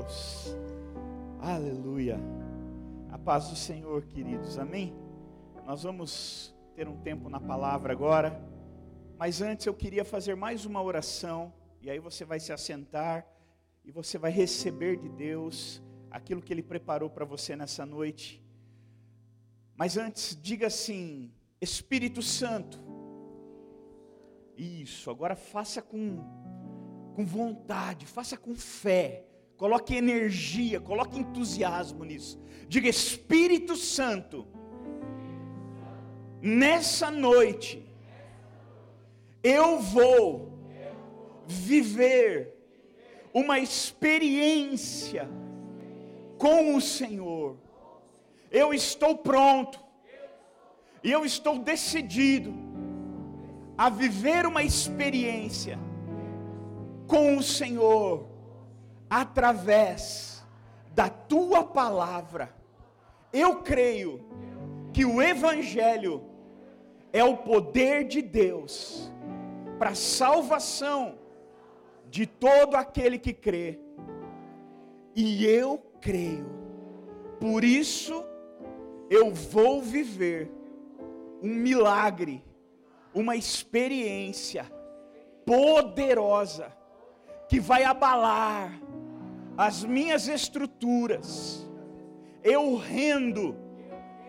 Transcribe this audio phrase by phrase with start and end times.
[0.00, 0.56] Deus.
[1.40, 2.18] Aleluia.
[3.10, 4.58] A paz do Senhor, queridos.
[4.58, 4.94] Amém?
[5.66, 8.40] Nós vamos ter um tempo na palavra agora.
[9.18, 11.52] Mas antes eu queria fazer mais uma oração.
[11.82, 13.26] E aí você vai se assentar
[13.84, 18.42] e você vai receber de Deus aquilo que Ele preparou para você nessa noite.
[19.76, 21.30] Mas antes, diga assim:
[21.60, 22.80] Espírito Santo.
[24.56, 26.18] Isso, agora faça com,
[27.14, 29.29] com vontade, faça com fé.
[29.60, 32.40] Coloque energia, coloque entusiasmo nisso.
[32.66, 34.46] Diga Espírito Santo.
[36.40, 37.86] Nessa noite
[39.42, 40.58] eu vou
[41.46, 42.54] viver
[43.34, 45.28] uma experiência
[46.38, 47.58] com o Senhor.
[48.50, 49.78] Eu estou pronto.
[51.04, 52.54] E eu estou decidido
[53.76, 55.78] a viver uma experiência
[57.06, 58.29] com o Senhor
[59.10, 60.46] através
[60.94, 62.54] da tua palavra.
[63.32, 64.24] Eu creio
[64.92, 66.24] que o evangelho
[67.12, 69.12] é o poder de Deus
[69.78, 71.18] para a salvação
[72.08, 73.80] de todo aquele que crê.
[75.14, 76.46] E eu creio.
[77.40, 78.24] Por isso
[79.08, 80.50] eu vou viver
[81.42, 82.44] um milagre,
[83.12, 84.70] uma experiência
[85.44, 86.72] poderosa
[87.48, 88.80] que vai abalar
[89.60, 91.68] as minhas estruturas.
[92.42, 93.54] Eu rendo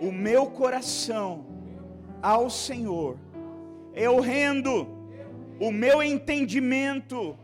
[0.01, 1.45] o meu coração
[2.21, 3.17] ao Senhor.
[3.93, 4.85] Eu rendo
[5.57, 7.39] o meu entendimento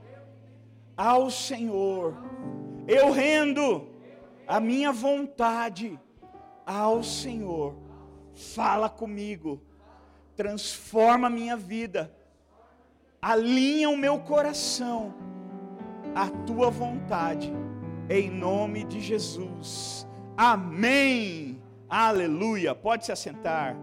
[0.98, 2.14] ao Senhor.
[2.86, 3.88] Eu rendo
[4.46, 5.98] a minha vontade
[6.66, 7.74] ao Senhor.
[8.34, 9.62] Fala comigo,
[10.36, 12.14] transforma a minha vida,
[13.22, 15.14] alinha o meu coração
[16.14, 17.54] à tua vontade,
[18.10, 20.08] em nome de Jesus.
[20.36, 21.62] Amém.
[21.90, 22.74] Aleluia.
[22.74, 23.76] Pode se assentar.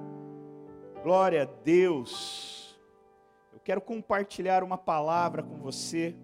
[1.02, 2.78] Glória a Deus.
[3.52, 6.16] Eu quero compartilhar uma palavra com você.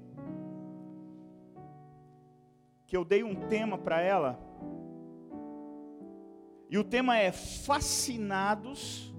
[2.87, 4.39] Que eu dei um tema para ela.
[6.71, 9.15] E o tema é Fascinados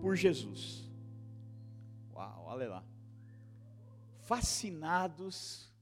[0.00, 0.90] por Jesus.
[2.14, 2.84] Uau, olha lá.
[4.20, 5.73] Fascinados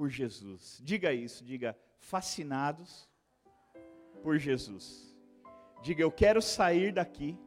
[0.00, 0.80] por Jesus.
[0.82, 3.06] Diga isso, diga fascinados
[4.22, 5.14] por Jesus.
[5.82, 7.38] Diga eu quero sair daqui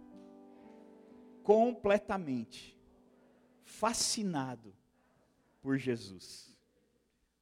[1.42, 2.80] completamente
[3.64, 4.72] fascinado
[5.64, 6.56] por Jesus.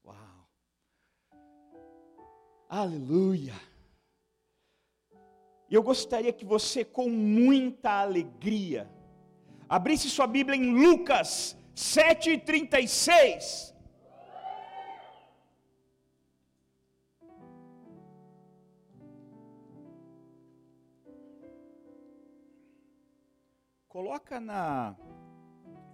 [0.05, 0.47] Uau!
[2.69, 3.55] Aleluia!
[5.69, 8.89] E eu gostaria que você, com muita alegria,
[9.67, 13.71] abrisse sua Bíblia em Lucas 7,36.
[23.91, 24.95] Coloca na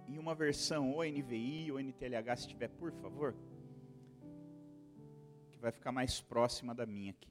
[0.06, 3.34] em uma versão ou NVI ou NTLH se tiver, por favor.
[5.50, 7.28] Que vai ficar mais próxima da minha aqui.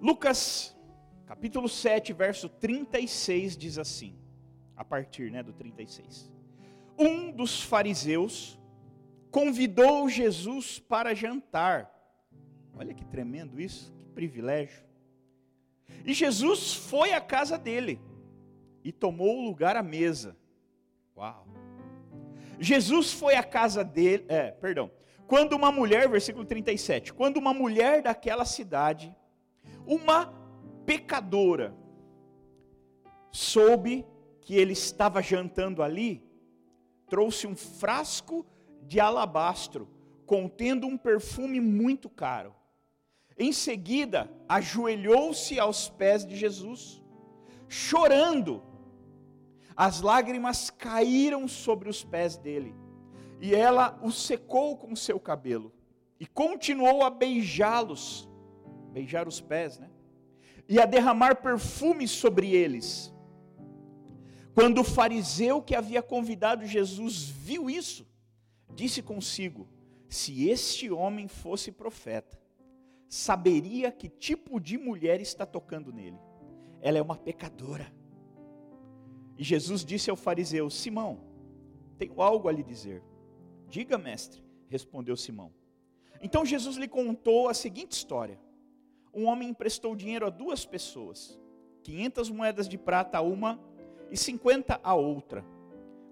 [0.00, 0.76] Lucas,
[1.26, 4.18] capítulo 7, verso 36 diz assim,
[4.76, 6.32] a partir, né, do 36.
[6.98, 8.58] Um dos fariseus
[9.30, 11.88] convidou Jesus para jantar.
[12.76, 14.84] Olha que tremendo isso, que privilégio.
[16.04, 18.07] E Jesus foi à casa dele
[18.88, 20.34] e tomou o lugar à mesa.
[21.14, 21.46] Uau!
[22.58, 24.90] Jesus foi à casa dele, é, perdão.
[25.26, 29.14] Quando uma mulher, versículo 37, quando uma mulher daquela cidade,
[29.86, 30.32] uma
[30.86, 31.76] pecadora,
[33.30, 34.06] soube
[34.40, 36.26] que ele estava jantando ali,
[37.10, 38.46] trouxe um frasco
[38.84, 39.86] de alabastro
[40.24, 42.54] contendo um perfume muito caro.
[43.36, 47.02] Em seguida, ajoelhou-se aos pés de Jesus,
[47.68, 48.62] chorando
[49.78, 52.74] as lágrimas caíram sobre os pés dele,
[53.40, 55.72] e ela o secou com seu cabelo,
[56.18, 58.28] e continuou a beijá-los,
[58.90, 59.88] beijar os pés, né?
[60.68, 63.14] E a derramar perfume sobre eles.
[64.52, 68.04] Quando o fariseu que havia convidado Jesus viu isso,
[68.74, 69.68] disse consigo:
[70.08, 72.36] se este homem fosse profeta,
[73.08, 76.18] saberia que tipo de mulher está tocando nele.
[76.80, 77.96] Ela é uma pecadora.
[79.38, 81.20] E Jesus disse ao fariseu: Simão,
[81.96, 83.02] tenho algo a lhe dizer.
[83.68, 85.52] Diga, mestre, respondeu Simão.
[86.20, 88.38] Então Jesus lhe contou a seguinte história:
[89.14, 91.38] Um homem emprestou dinheiro a duas pessoas,
[91.82, 93.60] quinhentas moedas de prata a uma
[94.10, 95.44] e cinquenta a outra.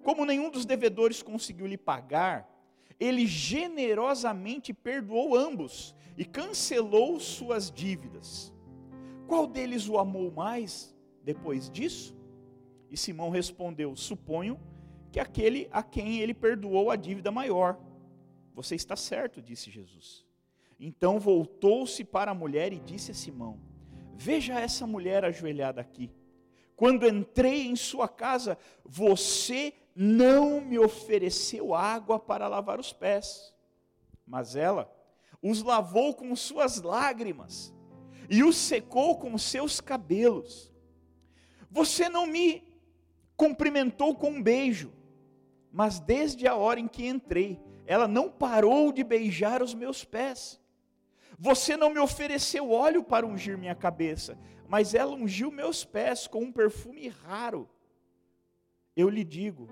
[0.02, 2.48] Como nenhum dos devedores conseguiu lhe pagar,
[2.98, 8.54] ele generosamente perdoou ambos e cancelou suas dívidas.
[9.26, 12.15] Qual deles o amou mais depois disso?
[12.90, 14.60] E Simão respondeu: Suponho
[15.10, 17.78] que aquele a quem ele perdoou a dívida maior.
[18.54, 20.24] Você está certo, disse Jesus.
[20.78, 23.60] Então voltou-se para a mulher e disse a Simão:
[24.14, 26.10] Veja essa mulher ajoelhada aqui.
[26.74, 33.54] Quando entrei em sua casa, você não me ofereceu água para lavar os pés,
[34.26, 34.92] mas ela
[35.42, 37.72] os lavou com suas lágrimas
[38.28, 40.72] e os secou com seus cabelos.
[41.70, 42.62] Você não me
[43.36, 44.92] cumprimentou com um beijo,
[45.70, 50.60] mas desde a hora em que entrei, ela não parou de beijar os meus pés.
[51.38, 56.44] Você não me ofereceu óleo para ungir minha cabeça, mas ela ungiu meus pés com
[56.44, 57.68] um perfume raro.
[58.96, 59.68] Eu lhe digo,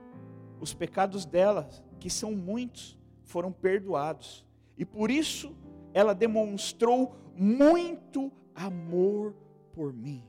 [0.60, 1.68] os pecados dela,
[1.98, 4.46] que são muitos, foram perdoados.
[4.76, 5.56] E por isso
[5.94, 9.34] ela demonstrou muito amor
[9.72, 10.22] por mim.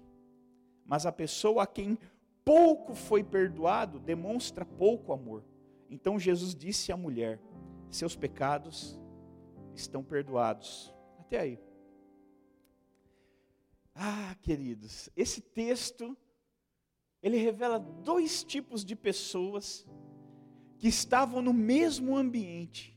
[0.86, 1.98] Mas a pessoa a quem
[2.45, 5.44] pouco foi perdoado demonstra pouco amor.
[5.89, 7.42] Então Jesus disse à mulher:
[7.89, 8.97] Seus pecados
[9.74, 10.94] estão perdoados.
[11.19, 11.59] Até aí.
[13.95, 16.15] Ah, queridos, esse texto
[17.24, 19.88] ele revela dois tipos de pessoas
[20.77, 22.95] que estavam no mesmo ambiente,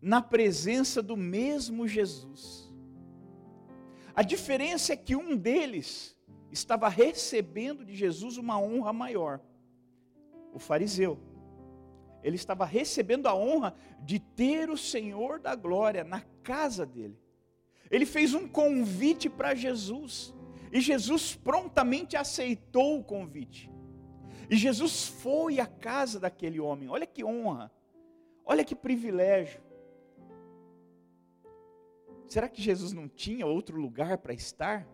[0.00, 2.72] na presença do mesmo Jesus.
[4.14, 6.17] A diferença é que um deles
[6.50, 9.40] estava recebendo de Jesus uma honra maior.
[10.52, 11.18] O fariseu.
[12.22, 17.18] Ele estava recebendo a honra de ter o Senhor da glória na casa dele.
[17.90, 20.34] Ele fez um convite para Jesus.
[20.72, 23.70] E Jesus prontamente aceitou o convite.
[24.50, 26.88] E Jesus foi à casa daquele homem.
[26.88, 27.70] Olha que honra.
[28.44, 29.60] Olha que privilégio.
[32.26, 34.86] Será que Jesus não tinha outro lugar para estar?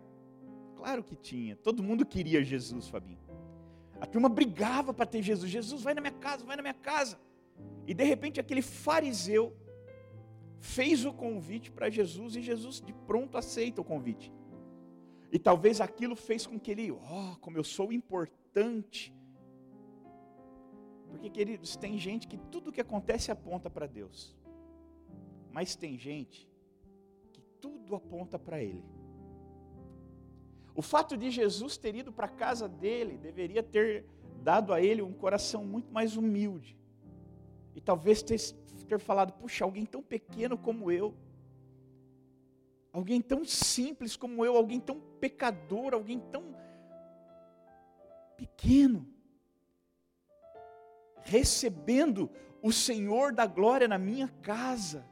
[0.77, 1.57] Claro que tinha.
[1.57, 3.19] Todo mundo queria Jesus, Fabinho.
[4.01, 5.51] A turma brigava para ter Jesus.
[5.51, 7.19] Jesus, vai na minha casa, vai na minha casa.
[7.87, 9.57] E de repente aquele fariseu
[10.59, 14.33] fez o convite para Jesus e Jesus de pronto aceita o convite.
[15.31, 19.15] E talvez aquilo fez com que ele, oh, como eu sou importante,
[21.15, 24.37] porque, queridos, tem gente que tudo que acontece aponta para Deus.
[25.53, 26.51] Mas tem gente
[27.33, 28.85] que tudo aponta para Ele.
[30.75, 34.05] O fato de Jesus ter ido para a casa dele deveria ter
[34.43, 36.77] dado a ele um coração muito mais humilde.
[37.75, 38.39] E talvez ter,
[38.89, 41.15] ter falado: puxa, alguém tão pequeno como eu,
[42.93, 46.55] alguém tão simples como eu, alguém tão pecador, alguém tão
[48.37, 49.09] pequeno,
[51.23, 52.29] recebendo
[52.61, 55.07] o Senhor da glória na minha casa.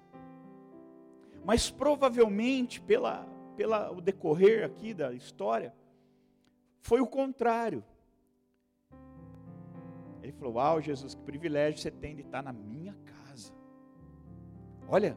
[1.44, 3.26] Mas provavelmente, pela,
[3.56, 5.75] pela o decorrer aqui da história,
[6.81, 7.84] foi o contrário.
[10.22, 13.52] Ele falou: Uau, Jesus, que privilégio você tem de estar na minha casa.
[14.88, 15.16] Olha,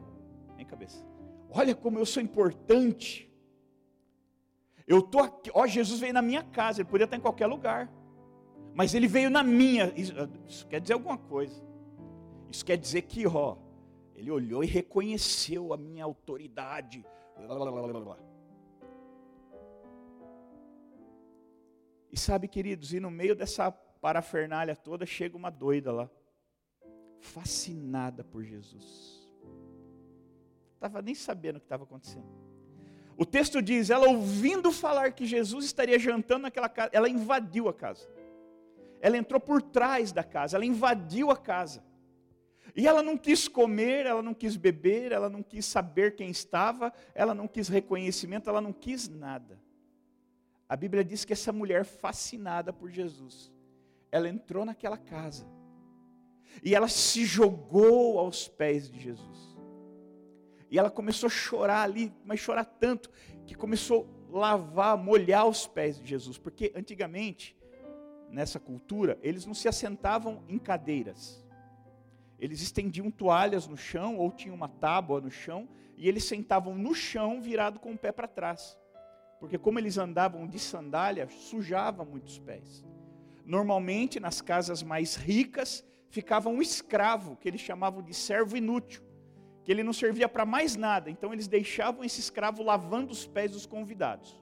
[0.58, 1.04] em cabeça.
[1.50, 3.30] Olha como eu sou importante.
[4.86, 7.90] Eu estou aqui, ó, Jesus veio na minha casa, ele podia estar em qualquer lugar
[8.76, 9.90] mas ele veio na minha.
[9.96, 10.12] Isso,
[10.46, 11.64] isso quer dizer alguma coisa.
[12.50, 13.56] Isso quer dizer que, ó,
[14.14, 17.02] ele olhou e reconheceu a minha autoridade.
[22.10, 26.10] E sabe, queridos, e no meio dessa parafernália toda chega uma doida lá,
[27.18, 29.28] fascinada por Jesus.
[30.74, 32.26] Estava nem sabendo o que estava acontecendo.
[33.16, 37.74] O texto diz: ela ouvindo falar que Jesus estaria jantando naquela casa, ela invadiu a
[37.74, 38.08] casa
[39.00, 41.84] ela entrou por trás da casa, ela invadiu a casa.
[42.74, 46.92] E ela não quis comer, ela não quis beber, ela não quis saber quem estava,
[47.14, 49.60] ela não quis reconhecimento, ela não quis nada.
[50.68, 53.52] A Bíblia diz que essa mulher, fascinada por Jesus,
[54.10, 55.46] ela entrou naquela casa
[56.62, 59.56] e ela se jogou aos pés de Jesus.
[60.70, 63.10] E ela começou a chorar ali, mas chorar tanto
[63.46, 67.56] que começou a lavar, molhar os pés de Jesus, porque antigamente
[68.30, 71.44] nessa cultura, eles não se assentavam em cadeiras.
[72.38, 76.94] Eles estendiam toalhas no chão ou tinham uma tábua no chão e eles sentavam no
[76.94, 78.76] chão virado com o pé para trás.
[79.40, 82.84] Porque como eles andavam de sandália, sujava muitos pés.
[83.44, 89.02] Normalmente nas casas mais ricas ficava um escravo, que eles chamavam de servo inútil,
[89.62, 91.10] que ele não servia para mais nada.
[91.10, 94.40] Então eles deixavam esse escravo lavando os pés dos convidados.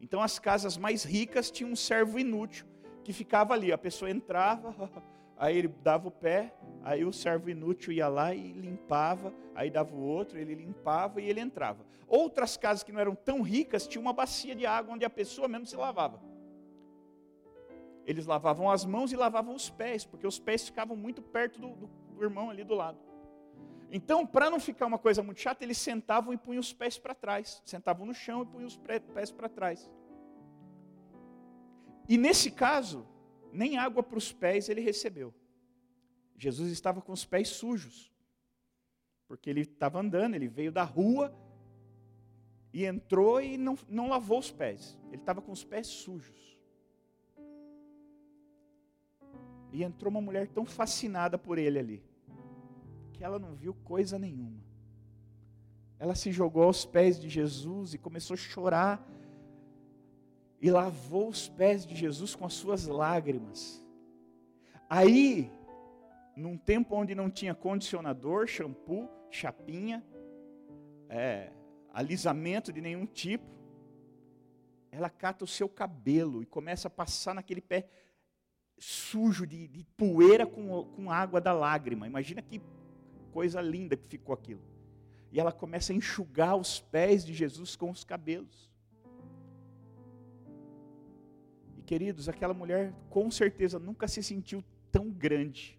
[0.00, 2.66] Então as casas mais ricas tinham um servo inútil
[3.04, 3.72] que ficava ali.
[3.72, 4.74] A pessoa entrava,
[5.40, 9.94] aí ele dava o pé, aí o servo inútil ia lá e limpava, aí dava
[9.96, 11.82] o outro, ele limpava e ele entrava.
[12.06, 15.48] Outras casas que não eram tão ricas tinham uma bacia de água onde a pessoa
[15.48, 16.20] mesmo se lavava.
[18.04, 21.68] Eles lavavam as mãos e lavavam os pés, porque os pés ficavam muito perto do,
[21.68, 22.98] do, do irmão ali do lado.
[23.90, 27.14] Então, para não ficar uma coisa muito chata, eles sentavam e punham os pés para
[27.14, 27.62] trás.
[27.64, 29.90] Sentavam no chão e punham os pés para trás.
[32.06, 33.06] E nesse caso,
[33.52, 35.34] nem água para os pés ele recebeu.
[36.36, 38.10] Jesus estava com os pés sujos,
[39.28, 41.34] porque ele estava andando, ele veio da rua
[42.72, 44.98] e entrou e não, não lavou os pés.
[45.08, 46.58] Ele estava com os pés sujos.
[49.72, 52.04] E entrou uma mulher tão fascinada por ele ali,
[53.12, 54.60] que ela não viu coisa nenhuma.
[55.98, 59.06] Ela se jogou aos pés de Jesus e começou a chorar
[60.60, 63.84] e lavou os pés de Jesus com as suas lágrimas.
[64.88, 65.50] Aí,
[66.36, 70.04] num tempo onde não tinha condicionador, shampoo, chapinha,
[71.08, 71.50] é,
[71.92, 73.46] alisamento de nenhum tipo,
[74.90, 77.88] ela cata o seu cabelo e começa a passar naquele pé
[78.78, 82.06] sujo de, de poeira com, com água da lágrima.
[82.06, 82.60] Imagina que
[83.30, 84.62] coisa linda que ficou aquilo.
[85.30, 88.69] E ela começa a enxugar os pés de Jesus com os cabelos.
[91.90, 95.76] Queridos, aquela mulher com certeza nunca se sentiu tão grande.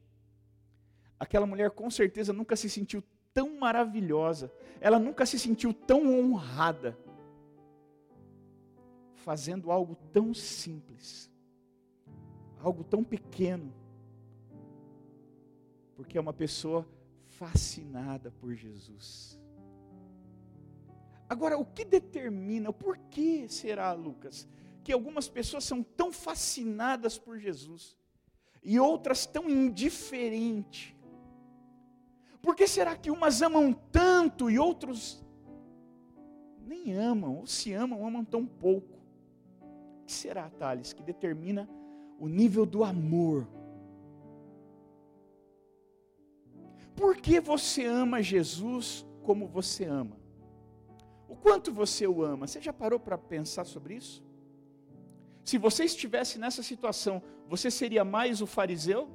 [1.17, 3.01] Aquela mulher com certeza nunca se sentiu
[3.33, 4.51] tão maravilhosa.
[4.81, 6.97] Ela nunca se sentiu tão honrada.
[9.13, 11.31] Fazendo algo tão simples.
[12.59, 13.73] Algo tão pequeno.
[15.95, 16.85] Porque é uma pessoa
[17.29, 19.39] fascinada por Jesus.
[21.29, 24.45] Agora, o que determina, o porquê será, Lucas?
[24.83, 27.97] Que algumas pessoas são tão fascinadas por Jesus
[28.63, 30.95] e outras tão indiferentes?
[32.41, 35.23] Por que será que umas amam tanto e outros
[36.65, 38.99] nem amam, ou se amam, amam tão pouco?
[40.01, 41.69] O que será, Thales, que determina
[42.19, 43.47] o nível do amor?
[46.95, 50.19] Por que você ama Jesus como você ama?
[51.27, 52.47] O quanto você o ama?
[52.47, 54.23] Você já parou para pensar sobre isso?
[55.43, 59.09] Se você estivesse nessa situação, você seria mais o fariseu?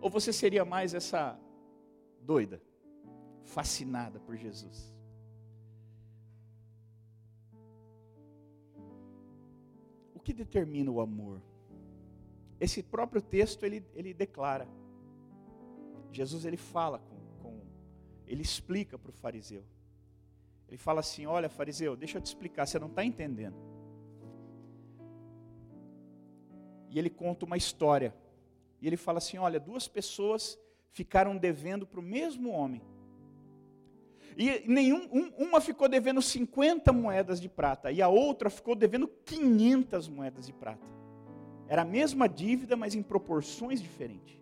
[0.00, 1.38] Ou você seria mais essa
[2.20, 2.60] doida,
[3.44, 4.92] fascinada por Jesus?
[10.14, 11.40] O que determina o amor?
[12.60, 14.68] Esse próprio texto ele, ele declara.
[16.12, 17.60] Jesus ele fala com, com
[18.26, 19.64] ele explica para o fariseu.
[20.68, 23.56] Ele fala assim: Olha, fariseu, deixa eu te explicar, você não está entendendo.
[26.92, 28.14] E ele conta uma história.
[28.80, 30.58] E ele fala assim: olha, duas pessoas
[30.90, 32.82] ficaram devendo para o mesmo homem.
[34.36, 39.08] E nenhum, um, uma ficou devendo 50 moedas de prata e a outra ficou devendo
[39.08, 40.86] 500 moedas de prata.
[41.66, 44.38] Era a mesma dívida, mas em proporções diferentes.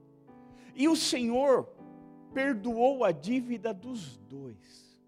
[0.74, 1.68] E o Senhor
[2.34, 4.98] perdoou a dívida dos dois.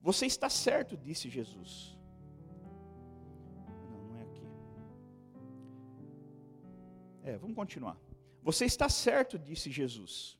[0.00, 1.98] Você está certo, disse Jesus.
[3.90, 4.46] Não, não é aqui.
[7.22, 8.00] É, vamos continuar.
[8.42, 10.38] Você está certo, disse Jesus.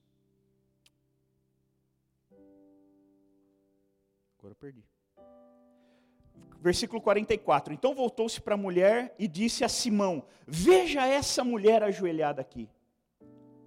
[4.38, 4.95] Agora eu perdi
[6.60, 7.72] versículo 44.
[7.72, 12.68] Então voltou-se para a mulher e disse a Simão: Veja essa mulher ajoelhada aqui.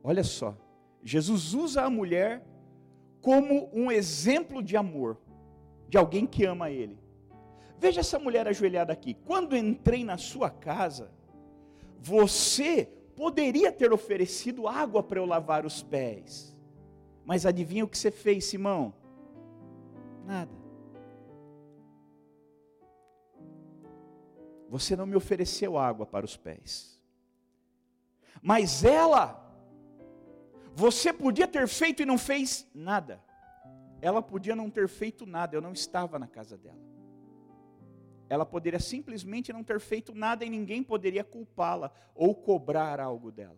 [0.04, 0.58] Olha só,
[1.04, 2.44] Jesus usa a mulher
[3.22, 5.18] como um exemplo de amor,
[5.88, 6.98] de alguém que ama ele.
[7.78, 9.14] Veja essa mulher ajoelhada aqui.
[9.14, 11.12] Quando entrei na sua casa,
[12.00, 16.58] você poderia ter oferecido água para eu lavar os pés.
[17.26, 18.94] Mas adivinha o que você fez, Simão?
[20.26, 20.59] Nada.
[24.70, 27.02] Você não me ofereceu água para os pés.
[28.42, 29.44] Mas ela,
[30.76, 33.22] você podia ter feito e não fez nada.
[34.00, 36.80] Ela podia não ter feito nada, eu não estava na casa dela.
[38.30, 43.58] Ela poderia simplesmente não ter feito nada e ninguém poderia culpá-la ou cobrar algo dela.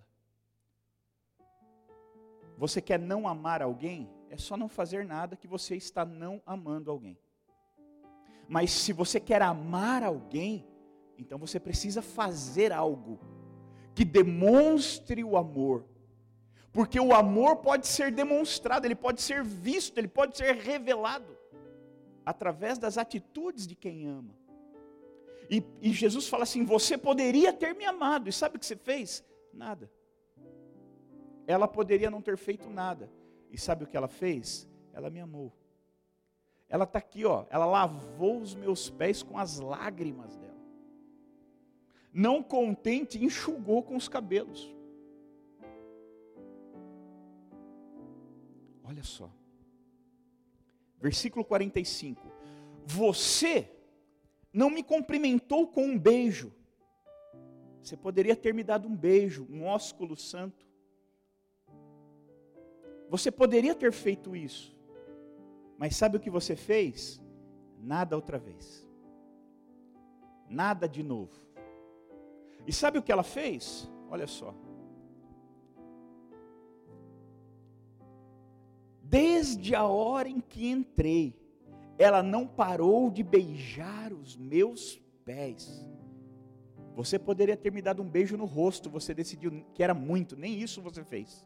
[2.57, 4.09] Você quer não amar alguém?
[4.29, 7.19] É só não fazer nada que você está não amando alguém.
[8.47, 10.70] Mas se você quer amar alguém,
[11.21, 13.19] então você precisa fazer algo
[13.93, 15.85] que demonstre o amor.
[16.73, 21.37] Porque o amor pode ser demonstrado, ele pode ser visto, ele pode ser revelado
[22.25, 24.33] através das atitudes de quem ama.
[25.49, 28.75] E, e, Jesus fala assim: Você poderia ter me amado, e sabe o que você
[28.75, 29.23] fez?
[29.53, 29.91] Nada.
[31.45, 33.11] Ela poderia não ter feito nada,
[33.51, 34.67] e sabe o que ela fez?
[34.93, 35.53] Ela me amou.
[36.67, 40.50] Ela está aqui, ó, ela lavou os meus pés com as lágrimas dela.
[42.13, 44.73] Não contente, enxugou com os cabelos.
[48.83, 49.31] Olha só.
[50.99, 52.21] Versículo 45.
[52.85, 53.69] Você
[54.53, 56.53] não me cumprimentou com um beijo.
[57.81, 60.65] Você poderia ter me dado um beijo, um ósculo santo.
[63.09, 64.75] Você poderia ter feito isso.
[65.77, 67.21] Mas sabe o que você fez?
[67.79, 68.87] Nada outra vez.
[70.47, 71.33] Nada de novo.
[72.65, 73.89] E sabe o que ela fez?
[74.09, 74.53] Olha só.
[79.01, 81.35] Desde a hora em que entrei,
[81.97, 85.85] ela não parou de beijar os meus pés.
[86.95, 90.59] Você poderia ter me dado um beijo no rosto, você decidiu que era muito, nem
[90.59, 91.45] isso você fez.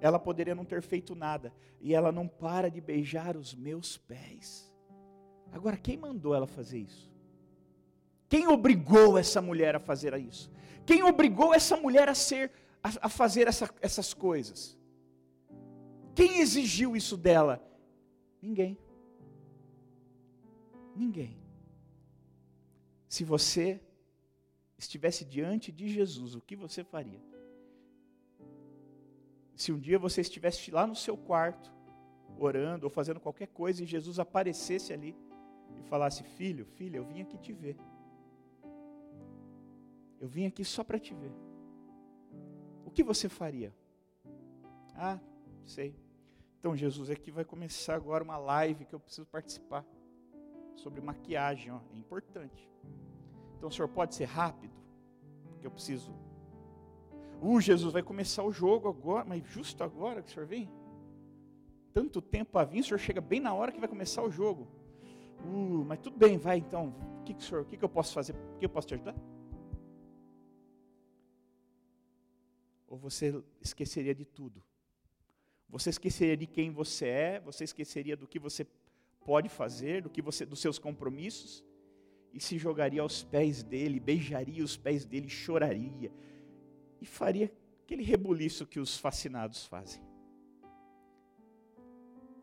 [0.00, 4.72] Ela poderia não ter feito nada, e ela não para de beijar os meus pés.
[5.52, 7.09] Agora, quem mandou ela fazer isso?
[8.30, 10.48] Quem obrigou essa mulher a fazer isso?
[10.86, 14.78] Quem obrigou essa mulher a ser, a, a fazer essa, essas coisas?
[16.14, 17.60] Quem exigiu isso dela?
[18.40, 18.78] Ninguém.
[20.94, 21.36] Ninguém.
[23.08, 23.80] Se você
[24.78, 27.20] estivesse diante de Jesus, o que você faria?
[29.56, 31.72] Se um dia você estivesse lá no seu quarto,
[32.38, 35.16] orando ou fazendo qualquer coisa, e Jesus aparecesse ali
[35.76, 37.76] e falasse: Filho, filha, eu vim aqui te ver.
[40.20, 41.32] Eu vim aqui só para te ver.
[42.84, 43.74] O que você faria?
[44.94, 45.18] Ah,
[45.64, 45.96] sei.
[46.58, 49.86] Então, Jesus, aqui vai começar agora uma live que eu preciso participar
[50.76, 52.70] sobre maquiagem, ó, é importante.
[53.56, 54.74] Então, o senhor pode ser rápido,
[55.48, 56.12] porque eu preciso.
[57.40, 60.70] Uh, Jesus, vai começar o jogo agora, mas justo agora que o senhor vem?
[61.94, 64.68] Tanto tempo a vir, o senhor chega bem na hora que vai começar o jogo.
[65.44, 66.94] Uh, mas tudo bem, vai então.
[67.20, 68.34] O que, que, o, senhor, o que, que eu posso fazer?
[68.54, 69.14] O que eu posso te ajudar?
[72.90, 74.60] Ou você esqueceria de tudo?
[75.68, 78.66] Você esqueceria de quem você é, você esqueceria do que você
[79.24, 81.64] pode fazer, do que você, dos seus compromissos,
[82.34, 86.12] e se jogaria aos pés dele, beijaria os pés dele, choraria
[87.00, 87.52] e faria
[87.84, 90.02] aquele rebuliço que os fascinados fazem.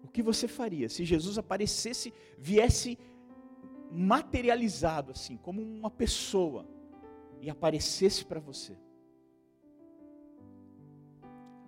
[0.01, 2.97] O que você faria se Jesus aparecesse, viesse
[3.91, 6.65] materializado assim, como uma pessoa
[7.41, 8.77] e aparecesse para você?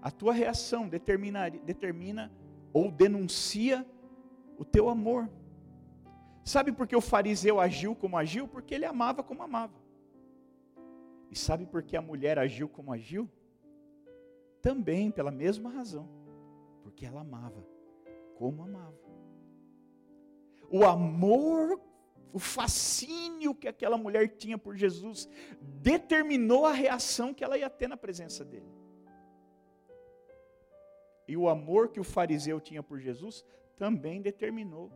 [0.02, 2.32] A tua reação determina, determina
[2.72, 3.86] ou denuncia
[4.58, 5.30] o teu amor.
[6.44, 8.48] Sabe por que o fariseu agiu como agiu?
[8.48, 9.78] Porque ele amava como amava.
[11.30, 13.30] E sabe por que a mulher agiu como agiu?
[14.62, 16.08] Também pela mesma razão.
[16.82, 17.66] Porque ela amava
[18.36, 18.98] como amava.
[20.72, 21.80] O amor,
[22.32, 25.28] o fascínio que aquela mulher tinha por Jesus
[25.62, 28.79] determinou a reação que ela ia ter na presença dele
[31.30, 33.46] e o amor que o fariseu tinha por Jesus
[33.78, 34.92] também determinou.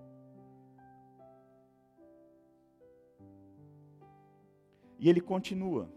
[4.98, 5.88] E ele continua.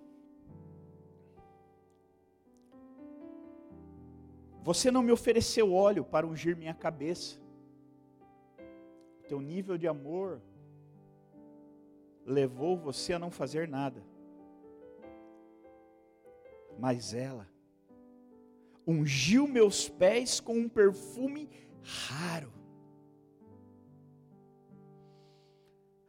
[4.62, 7.40] Você não me ofereceu óleo para ungir minha cabeça.
[9.26, 10.42] Teu nível de amor
[12.26, 14.02] levou você a não fazer nada.
[16.78, 17.55] Mas ela
[18.86, 21.48] ungiu meus pés com um perfume
[21.82, 22.52] raro.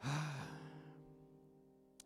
[0.01, 0.47] Ah,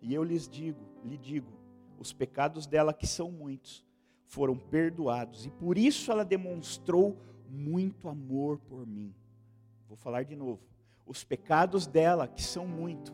[0.02, 1.52] e eu lhes digo, lhe digo,
[2.00, 3.86] os pecados dela que são muitos
[4.26, 7.18] foram perdoados e por isso ela demonstrou
[7.50, 9.14] muito amor por mim.
[9.88, 10.62] Vou falar de novo.
[11.06, 13.14] Os pecados dela que são muito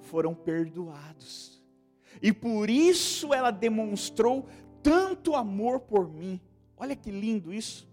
[0.00, 1.62] foram perdoados.
[2.20, 4.48] E por isso ela demonstrou
[4.82, 6.40] tanto amor por mim.
[6.76, 7.88] Olha que lindo isso.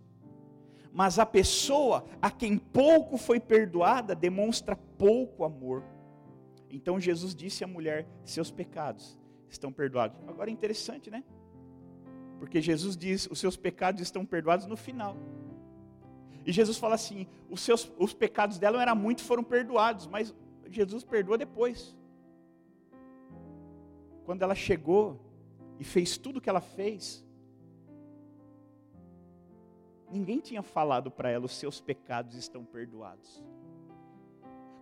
[0.91, 5.83] Mas a pessoa a quem pouco foi perdoada demonstra pouco amor.
[6.69, 9.17] Então Jesus disse à mulher: Seus pecados
[9.49, 10.19] estão perdoados.
[10.27, 11.23] Agora é interessante, né?
[12.39, 15.17] Porque Jesus diz: Os seus pecados estão perdoados no final.
[16.45, 20.33] E Jesus fala assim: os, seus, os pecados dela eram muito, foram perdoados, mas
[20.69, 21.95] Jesus perdoa depois.
[24.25, 25.19] Quando ela chegou
[25.79, 27.22] e fez tudo o que ela fez,
[30.13, 33.43] ninguém tinha falado para ela: os seus pecados estão perdoados.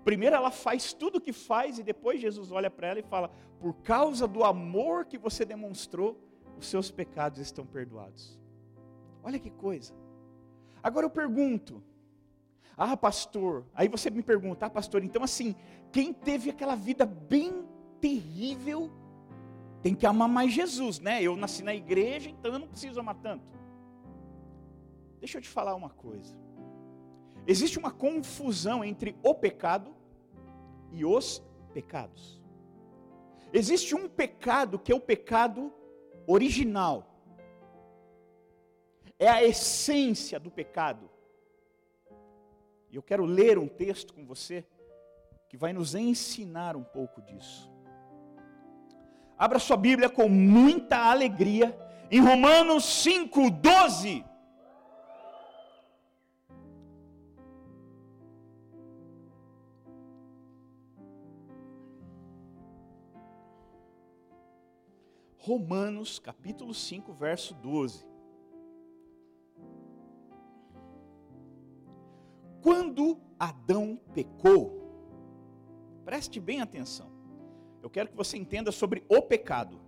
[0.04, 3.32] Primeiro ela faz tudo o que faz e depois Jesus olha para ela e fala:
[3.60, 6.20] por causa do amor que você demonstrou,
[6.58, 8.40] os seus pecados estão perdoados.
[9.24, 9.94] Olha que coisa.
[10.84, 11.84] Agora eu pergunto,
[12.76, 15.56] ah, pastor, aí você me pergunta, ah, pastor, então assim,
[15.92, 17.64] quem teve aquela vida bem
[18.00, 18.92] terrível,
[19.84, 21.22] tem que amar mais Jesus, né?
[21.22, 23.52] Eu nasci na igreja, então eu não preciso amar tanto.
[25.22, 26.36] Deixa eu te falar uma coisa.
[27.46, 29.96] Existe uma confusão entre o pecado
[30.92, 32.42] e os pecados.
[33.54, 35.72] Existe um pecado que é o pecado
[36.26, 37.08] original,
[39.20, 41.10] é a essência do pecado.
[42.90, 44.66] E eu quero ler um texto com você
[45.48, 47.72] que vai nos ensinar um pouco disso.
[49.38, 51.78] Abra sua Bíblia com muita alegria
[52.10, 54.31] em Romanos 5:12.
[65.44, 68.06] Romanos capítulo 5, verso 12.
[72.62, 74.72] Quando Adão pecou,
[76.06, 77.12] preste bem atenção.
[77.82, 79.82] Eu quero que você entenda sobre o pecado,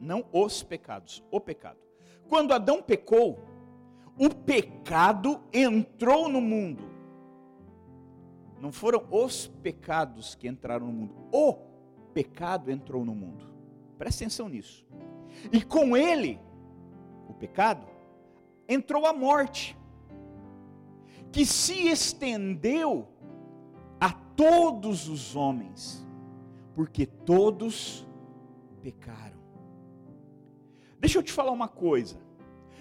[0.00, 1.78] não os pecados, o pecado.
[2.26, 3.44] Quando Adão pecou,
[4.18, 6.82] o pecado entrou no mundo.
[8.58, 11.52] Não foram os pecados que entraram no mundo, o
[12.14, 13.57] pecado entrou no mundo.
[13.98, 14.86] Preste atenção nisso.
[15.52, 16.40] E com ele,
[17.28, 17.86] o pecado,
[18.68, 19.76] entrou a morte
[21.32, 23.08] que se estendeu
[24.00, 26.06] a todos os homens,
[26.74, 28.06] porque todos
[28.80, 29.38] pecaram.
[31.00, 32.20] Deixa eu te falar uma coisa.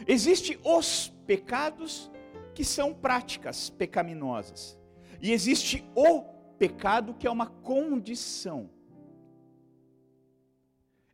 [0.07, 2.11] Existem os pecados
[2.53, 4.77] que são práticas pecaminosas.
[5.21, 6.21] E existe o
[6.57, 8.69] pecado que é uma condição.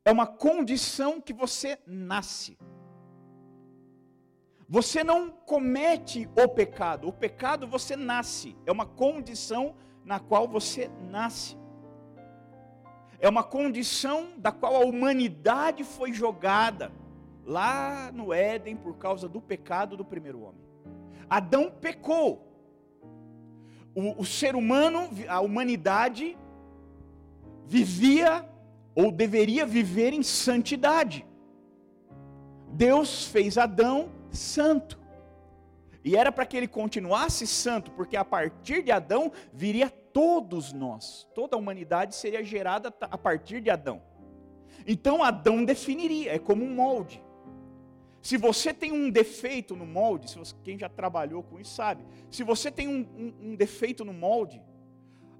[0.06, 2.58] É uma condição que você nasce.
[4.68, 10.90] Você não comete o pecado, o pecado você nasce, é uma condição na qual você
[11.10, 11.58] nasce.
[13.20, 16.92] É uma condição da qual a humanidade foi jogada
[17.46, 20.62] lá no Éden por causa do pecado do primeiro homem.
[21.30, 22.50] Adão pecou.
[23.96, 26.38] O, o ser humano, a humanidade,
[27.66, 28.50] vivia
[28.96, 31.26] ou deveria viver em santidade.
[32.70, 35.00] Deus fez Adão santo.
[36.04, 41.28] E era para que ele continuasse santo, porque a partir de Adão viria todos nós,
[41.34, 44.02] toda a humanidade seria gerada a partir de Adão.
[44.86, 47.24] Então Adão definiria, é como um molde.
[48.22, 52.06] Se você tem um defeito no molde, se você, quem já trabalhou com isso sabe,
[52.30, 54.62] se você tem um, um, um defeito no molde,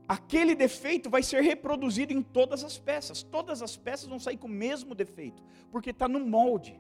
[0.08, 3.24] aquele defeito vai ser reproduzido em todas as peças.
[3.24, 6.80] Todas as peças vão sair com o mesmo defeito, porque está no molde.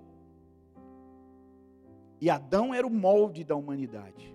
[2.19, 4.33] E Adão era o molde da humanidade.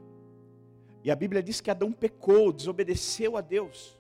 [1.02, 3.98] E a Bíblia diz que Adão pecou, desobedeceu a Deus.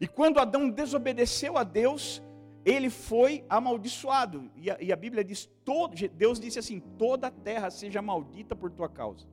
[0.00, 2.22] E quando Adão desobedeceu a Deus,
[2.64, 4.50] ele foi amaldiçoado.
[4.56, 8.54] E a, e a Bíblia diz: todo, Deus disse assim: toda a terra seja maldita
[8.54, 9.26] por tua causa.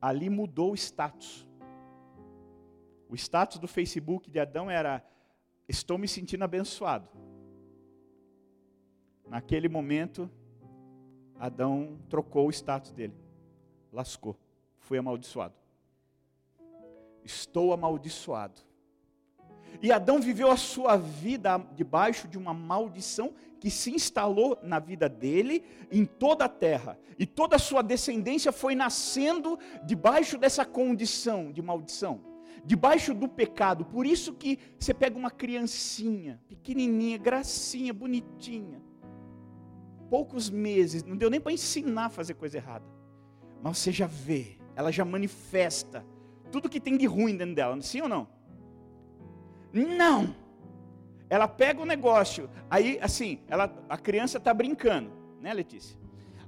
[0.00, 1.46] Ali mudou o status.
[3.12, 5.04] O status do Facebook de Adão era:
[5.68, 7.06] estou me sentindo abençoado.
[9.28, 10.30] Naquele momento,
[11.38, 13.14] Adão trocou o status dele,
[13.92, 14.34] lascou,
[14.78, 15.52] foi amaldiçoado.
[17.22, 18.62] Estou amaldiçoado.
[19.82, 25.06] E Adão viveu a sua vida debaixo de uma maldição que se instalou na vida
[25.06, 26.98] dele, em toda a terra.
[27.18, 32.31] E toda a sua descendência foi nascendo debaixo dessa condição de maldição,
[32.64, 33.84] debaixo do pecado.
[33.84, 38.80] Por isso que você pega uma criancinha, pequenininha, gracinha, bonitinha
[40.08, 42.84] poucos meses, não deu nem para ensinar a fazer coisa errada.
[43.62, 46.04] Mas você já vê, ela já manifesta
[46.50, 48.28] tudo que tem de ruim dentro dela, sim ou não?
[49.72, 50.36] Não!
[51.32, 55.98] ela pega o negócio, aí assim, ela, a criança está brincando, né, Letícia?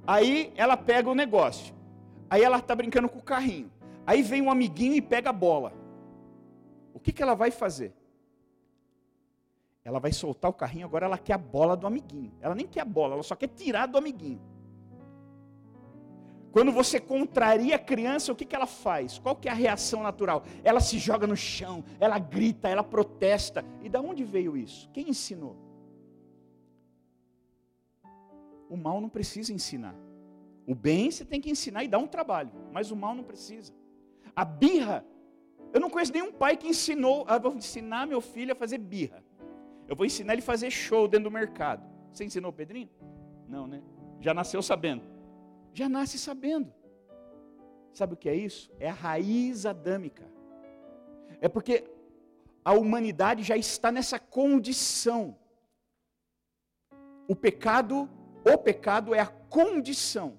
[0.07, 1.74] Aí ela pega o negócio,
[2.29, 3.72] aí ela está brincando com o carrinho,
[4.07, 5.72] aí vem um amiguinho e pega a bola.
[6.95, 7.93] O que, que ela vai fazer?
[9.85, 12.33] Ela vai soltar o carrinho, agora ela quer a bola do amiguinho.
[12.41, 14.41] Ela nem quer a bola, ela só quer tirar do amiguinho.
[16.53, 19.19] Quando você contraria a criança, o que, que ela faz?
[19.19, 20.45] Qual que é a reação natural?
[20.63, 23.65] Ela se joga no chão, ela grita, ela protesta.
[23.83, 24.89] E da onde veio isso?
[24.91, 25.57] Quem ensinou?
[28.71, 29.97] O mal não precisa ensinar.
[30.65, 33.75] O bem você tem que ensinar e dar um trabalho, mas o mal não precisa.
[34.35, 35.05] A birra,
[35.75, 39.23] eu não conheço nenhum pai que ensinou, ah, vou ensinar meu filho a fazer birra.
[39.87, 41.85] Eu vou ensinar ele a fazer show dentro do mercado.
[42.11, 42.89] Você ensinou o Pedrinho?
[43.47, 43.83] Não, né?
[44.21, 45.13] Já nasceu sabendo
[45.75, 46.73] já nasce sabendo.
[47.93, 48.73] Sabe o que é isso?
[48.79, 50.25] É a raiz adâmica.
[51.41, 51.85] É porque
[52.65, 55.37] a humanidade já está nessa condição.
[57.29, 58.09] O pecado,
[58.45, 60.39] o pecado é a condição.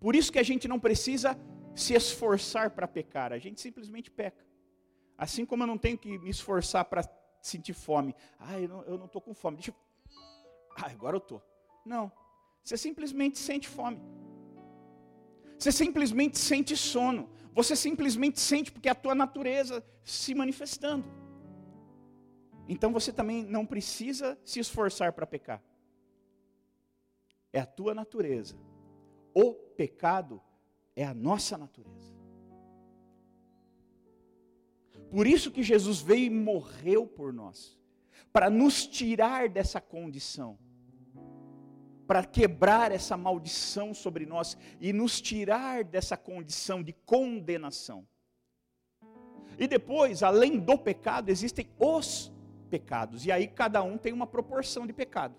[0.00, 1.38] Por isso que a gente não precisa
[1.74, 4.44] se esforçar para pecar, a gente simplesmente peca.
[5.16, 7.02] Assim como eu não tenho que me esforçar para
[7.42, 8.14] sentir fome.
[8.38, 9.56] Ah, eu não estou com fome.
[9.56, 9.74] Deixa eu...
[10.76, 11.42] Ah, agora eu estou.
[11.84, 12.10] Não.
[12.62, 14.00] Você simplesmente sente fome.
[15.58, 17.28] Você simplesmente sente sono.
[17.52, 21.04] Você simplesmente sente porque é a tua natureza se manifestando.
[22.68, 25.62] Então você também não precisa se esforçar para pecar.
[27.52, 28.56] É a tua natureza.
[29.34, 30.40] O pecado
[31.02, 32.14] é a nossa natureza.
[35.10, 37.78] Por isso que Jesus veio e morreu por nós,
[38.32, 40.58] para nos tirar dessa condição
[42.10, 48.04] para quebrar essa maldição sobre nós e nos tirar dessa condição de condenação.
[49.56, 52.32] E depois, além do pecado, existem os
[52.68, 55.36] pecados, e aí cada um tem uma proporção de pecado.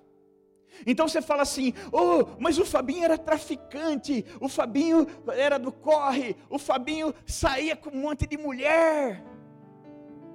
[0.86, 6.36] Então você fala assim: oh, mas o Fabinho era traficante, o Fabinho era do corre,
[6.50, 9.24] o Fabinho saía com um monte de mulher.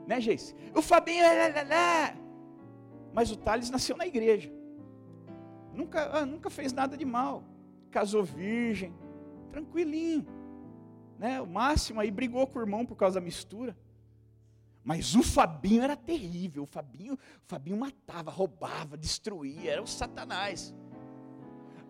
[0.07, 0.55] Né, Geice?
[0.75, 2.15] O Fabinho era.
[3.13, 4.57] Mas o Thales nasceu na igreja
[5.77, 7.45] nunca, ah, nunca fez nada de mal,
[7.91, 8.95] casou virgem,
[9.51, 10.27] tranquilinho,
[11.19, 11.41] né?
[11.41, 13.77] O máximo aí brigou com o irmão por causa da mistura.
[14.87, 20.73] Mas o Fabinho era terrível, o Fabinho, o Fabinho matava, roubava, destruía, era o Satanás.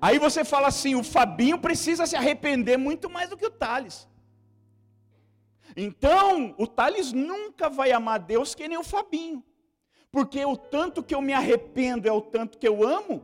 [0.00, 4.08] Aí você fala assim, o Fabinho precisa se arrepender muito mais do que o Thales.
[5.76, 9.44] Então, o Thales nunca vai amar Deus que nem o Fabinho.
[10.10, 13.22] Porque o tanto que eu me arrependo é o tanto que eu amo.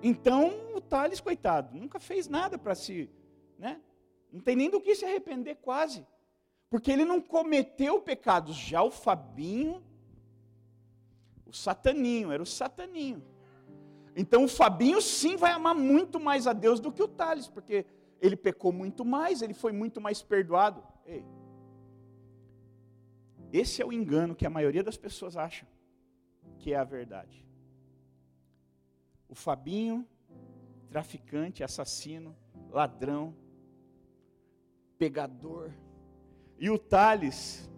[0.00, 3.10] Então, o Thales, coitado, nunca fez nada para se,
[3.58, 3.80] né?
[4.32, 6.06] Não tem nem do que se arrepender quase.
[6.68, 8.56] Porque ele não cometeu pecados.
[8.56, 9.82] Já o Fabinho,
[11.46, 13.22] o Sataninho, era o Sataninho.
[14.14, 17.84] Então o Fabinho sim vai amar muito mais a Deus do que o Thales, porque
[18.20, 20.82] ele pecou muito mais, ele foi muito mais perdoado.
[21.04, 21.24] Ei,
[23.52, 25.66] esse é o engano que a maioria das pessoas acha
[26.58, 27.46] que é a verdade
[29.28, 30.06] o Fabinho,
[30.88, 32.36] traficante, assassino,
[32.70, 33.34] ladrão,
[34.98, 35.72] pegador,
[36.58, 37.70] e o Thales,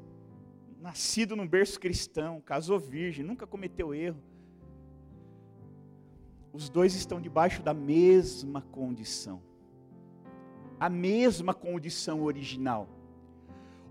[0.80, 4.22] nascido num berço cristão, casou virgem, nunca cometeu erro.
[6.52, 9.42] Os dois estão debaixo da mesma condição,
[10.78, 12.88] a mesma condição original.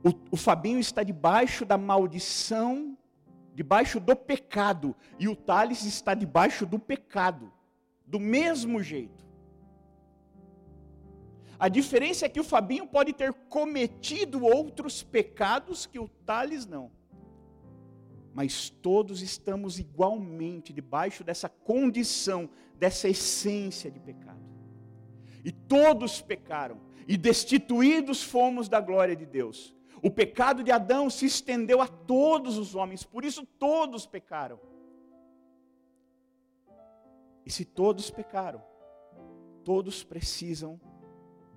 [0.03, 2.97] O, o Fabinho está debaixo da maldição
[3.57, 7.51] debaixo do pecado, e o Thales está debaixo do pecado,
[8.05, 9.26] do mesmo jeito.
[11.59, 16.91] A diferença é que o Fabinho pode ter cometido outros pecados que o Thales não.
[18.33, 24.39] Mas todos estamos igualmente debaixo dessa condição, dessa essência de pecado.
[25.43, 29.75] E todos pecaram, e destituídos fomos da glória de Deus.
[30.03, 34.59] O pecado de Adão se estendeu a todos os homens, por isso todos pecaram.
[37.43, 38.61] E se todos pecaram,
[39.63, 40.79] todos precisam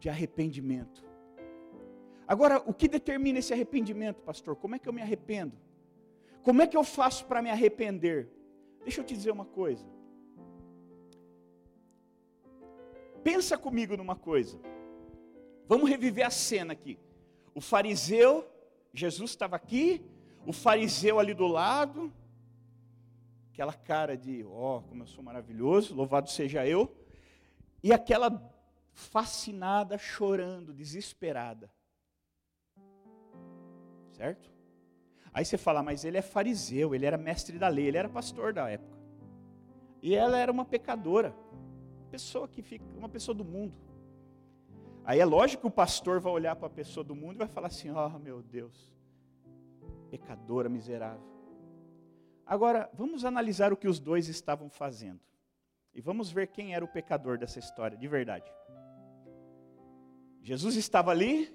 [0.01, 1.05] de arrependimento.
[2.27, 4.57] Agora, o que determina esse arrependimento, pastor?
[4.57, 5.57] Como é que eu me arrependo?
[6.43, 8.29] Como é que eu faço para me arrepender?
[8.83, 9.87] Deixa eu te dizer uma coisa.
[13.23, 14.59] Pensa comigo numa coisa.
[15.69, 16.99] Vamos reviver a cena aqui.
[17.55, 18.49] O fariseu,
[18.95, 20.03] Jesus estava aqui,
[20.47, 22.11] o fariseu ali do lado,
[23.53, 26.91] aquela cara de, ó, oh, como eu sou maravilhoso, louvado seja eu,
[27.83, 28.31] e aquela
[29.01, 31.71] fascinada, chorando, desesperada.
[34.13, 34.53] Certo?
[35.33, 38.53] Aí você fala, mas ele é fariseu, ele era mestre da lei, ele era pastor
[38.53, 38.99] da época.
[40.03, 41.35] E ela era uma pecadora,
[42.11, 43.77] pessoa que fica, uma pessoa do mundo.
[45.05, 47.49] Aí é lógico que o pastor vai olhar para a pessoa do mundo e vai
[47.49, 48.93] falar assim: "Oh, meu Deus,
[50.11, 51.31] pecadora miserável".
[52.45, 55.21] Agora, vamos analisar o que os dois estavam fazendo.
[55.95, 58.51] E vamos ver quem era o pecador dessa história, de verdade.
[60.43, 61.55] Jesus estava ali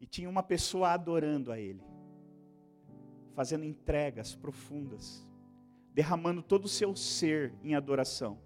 [0.00, 1.82] e tinha uma pessoa adorando a ele,
[3.34, 5.26] fazendo entregas profundas,
[5.92, 8.38] derramando todo o seu ser em adoração.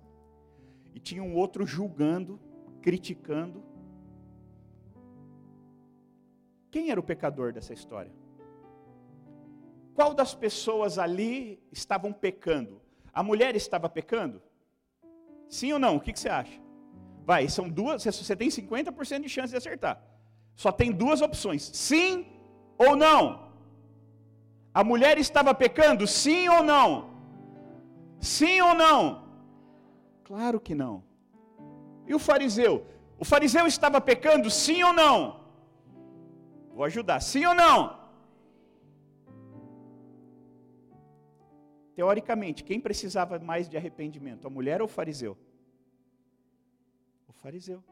[0.94, 2.40] E tinha um outro julgando,
[2.82, 3.62] criticando.
[6.70, 8.12] Quem era o pecador dessa história?
[9.94, 12.82] Qual das pessoas ali estavam pecando?
[13.14, 14.42] A mulher estava pecando?
[15.48, 15.96] Sim ou não?
[15.96, 16.65] O que, você acha?
[17.30, 20.00] Vai, são duas, você tem 50% de chance de acertar.
[20.54, 22.24] Só tem duas opções: sim
[22.78, 23.20] ou não.
[24.72, 26.06] A mulher estava pecando?
[26.06, 27.10] Sim ou não?
[28.20, 29.26] Sim ou não?
[30.22, 31.02] Claro que não.
[32.06, 32.86] E o fariseu?
[33.18, 34.48] O fariseu estava pecando?
[34.48, 35.40] Sim ou não?
[36.74, 37.18] Vou ajudar.
[37.20, 38.06] Sim ou não?
[41.96, 45.36] Teoricamente, quem precisava mais de arrependimento, a mulher ou o fariseu?
[47.36, 47.82] Fariseu.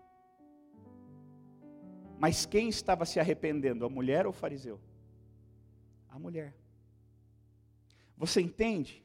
[2.18, 4.80] Mas quem estava se arrependendo, a mulher ou o fariseu?
[6.08, 6.54] A mulher.
[8.16, 9.04] Você entende?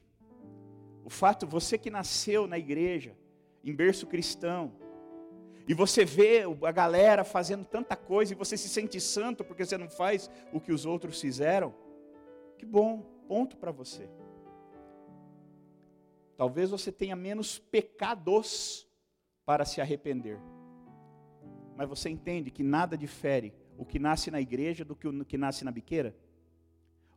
[1.04, 3.16] O fato, você que nasceu na igreja,
[3.64, 4.72] em berço cristão,
[5.66, 9.76] e você vê a galera fazendo tanta coisa e você se sente santo porque você
[9.76, 11.74] não faz o que os outros fizeram,
[12.58, 14.08] que bom, ponto para você.
[16.36, 18.88] Talvez você tenha menos pecados
[19.50, 20.38] para se arrepender.
[21.76, 25.36] Mas você entende que nada difere o que nasce na igreja do que o que
[25.36, 26.14] nasce na biqueira?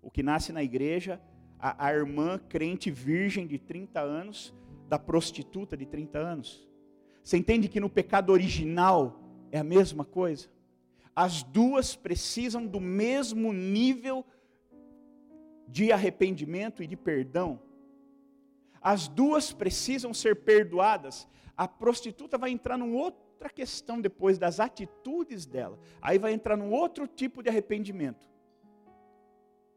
[0.02, 1.22] O que nasce na igreja,
[1.60, 4.52] a, a irmã crente virgem de 30 anos,
[4.90, 6.68] da prostituta de 30 anos.
[7.24, 10.50] Você entende que no pecado original é a mesma coisa?
[11.16, 14.26] As duas precisam do mesmo nível
[15.68, 17.60] de arrependimento e de perdão
[18.84, 21.26] as duas precisam ser perdoadas.
[21.56, 25.80] A prostituta vai entrar numa outra questão depois das atitudes dela.
[26.02, 28.28] Aí vai entrar num outro tipo de arrependimento,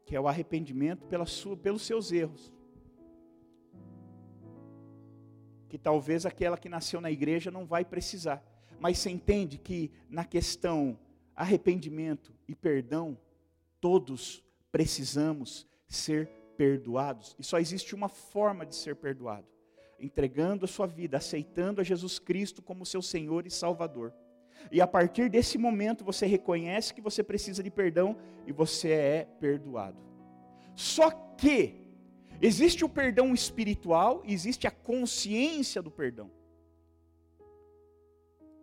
[0.05, 2.51] que é o arrependimento pela sua, pelos seus erros.
[5.69, 8.43] Que talvez aquela que nasceu na igreja não vai precisar.
[8.79, 10.97] Mas você entende que na questão
[11.35, 13.17] arrependimento e perdão,
[13.79, 17.35] todos precisamos ser perdoados.
[17.37, 19.47] E só existe uma forma de ser perdoado:
[19.99, 24.13] entregando a sua vida, aceitando a Jesus Cristo como seu Senhor e Salvador.
[24.71, 29.27] E a partir desse momento você reconhece que você precisa de perdão e você é
[29.39, 29.97] perdoado.
[30.75, 31.75] Só que
[32.41, 36.31] existe o perdão espiritual e existe a consciência do perdão.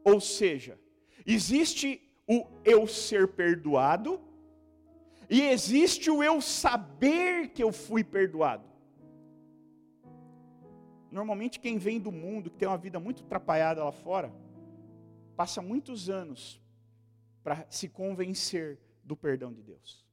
[0.05, 0.79] Ou seja,
[1.27, 4.21] existe o eu ser perdoado
[5.29, 8.74] e existe o eu saber que eu fui perdoado.
[11.15, 14.35] Normalmente quem vem do mundo, que tem uma vida muito atrapalhada lá fora,
[15.37, 16.61] passa muitos anos
[17.45, 20.05] para se convencer do perdão de Deus.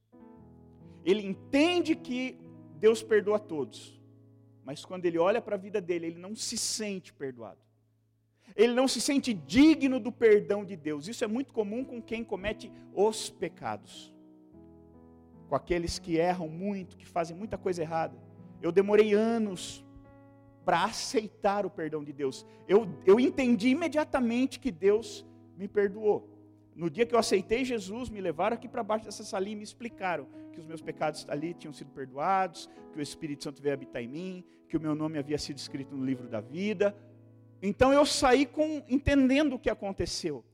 [1.04, 2.38] Ele entende que
[2.78, 4.00] Deus perdoa a todos,
[4.64, 7.60] mas quando ele olha para a vida dele, ele não se sente perdoado.
[8.54, 11.08] Ele não se sente digno do perdão de Deus.
[11.08, 14.14] Isso é muito comum com quem comete os pecados
[15.48, 18.16] com aqueles que erram muito, que fazem muita coisa errada.
[18.62, 19.84] Eu demorei anos
[20.64, 22.46] para aceitar o perdão de Deus.
[22.68, 26.28] Eu, eu entendi imediatamente que Deus me perdoou.
[26.74, 29.62] No dia que eu aceitei Jesus, me levaram aqui para baixo dessa salinha e me
[29.62, 34.02] explicaram que os meus pecados ali tinham sido perdoados, que o Espírito Santo veio habitar
[34.02, 36.96] em mim, que o meu nome havia sido escrito no livro da vida.
[37.60, 40.44] Então eu saí com entendendo o que aconteceu.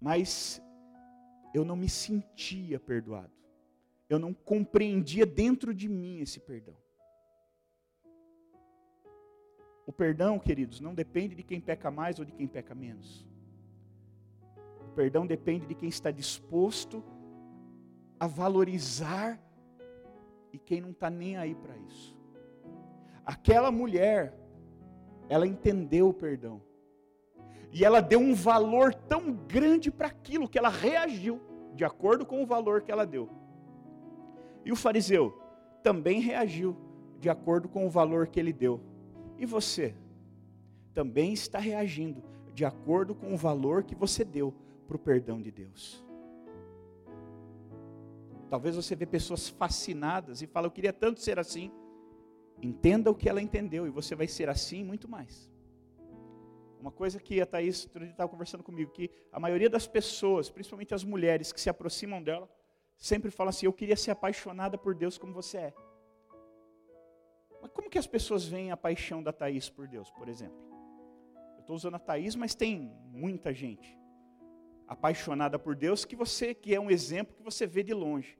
[0.00, 0.62] Mas
[1.54, 3.32] eu não me sentia perdoado.
[4.08, 6.76] Eu não compreendia dentro de mim esse perdão.
[9.88, 13.26] O perdão, queridos, não depende de quem peca mais ou de quem peca menos.
[14.86, 17.02] O perdão depende de quem está disposto
[18.20, 19.40] a valorizar
[20.52, 22.14] e quem não está nem aí para isso.
[23.24, 24.34] Aquela mulher,
[25.26, 26.60] ela entendeu o perdão.
[27.72, 31.40] E ela deu um valor tão grande para aquilo que ela reagiu
[31.74, 33.30] de acordo com o valor que ela deu.
[34.66, 35.32] E o fariseu
[35.82, 36.76] também reagiu
[37.18, 38.82] de acordo com o valor que ele deu.
[39.38, 39.94] E você
[40.92, 42.22] também está reagindo
[42.52, 44.52] de acordo com o valor que você deu
[44.86, 46.04] para o perdão de Deus.
[48.50, 51.70] Talvez você vê pessoas fascinadas e fala, eu queria tanto ser assim.
[52.60, 55.48] Entenda o que ela entendeu e você vai ser assim muito mais.
[56.80, 61.04] Uma coisa que a Thaís estava conversando comigo, que a maioria das pessoas, principalmente as
[61.04, 62.48] mulheres que se aproximam dela,
[62.96, 65.74] sempre falam assim: Eu queria ser apaixonada por Deus como você é.
[67.78, 70.58] Como que as pessoas veem a paixão da Thaís por Deus, por exemplo?
[71.54, 73.96] Eu estou usando a Thaís, mas tem muita gente
[74.88, 78.36] apaixonada por Deus que você, que é um exemplo que você vê de longe.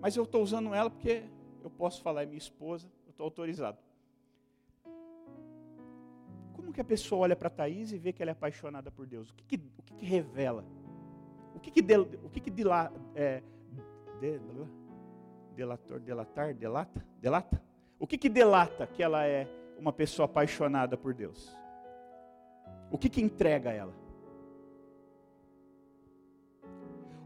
[0.00, 1.24] Mas eu estou usando ela porque
[1.64, 3.76] eu posso falar, é minha esposa, eu estou autorizado.
[6.52, 9.04] Como que a pessoa olha para a Thaís e vê que ela é apaixonada por
[9.04, 9.30] Deus?
[9.30, 10.64] O que, que o que, que, revela?
[11.56, 13.42] O que, que, del, o que, que dela, é,
[14.20, 14.38] de,
[15.56, 17.04] delator, delatar, delata?
[17.20, 17.67] Delata?
[17.98, 21.56] O que, que delata que ela é uma pessoa apaixonada por Deus?
[22.90, 23.94] O que, que entrega ela?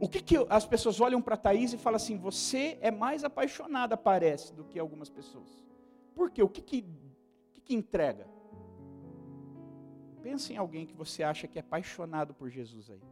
[0.00, 3.96] O que, que as pessoas olham para Thaís e falam assim: você é mais apaixonada,
[3.96, 5.64] parece, do que algumas pessoas.
[6.14, 6.42] Por quê?
[6.42, 6.82] O que, que,
[7.52, 8.26] que, que entrega?
[10.22, 13.02] Pense em alguém que você acha que é apaixonado por Jesus aí.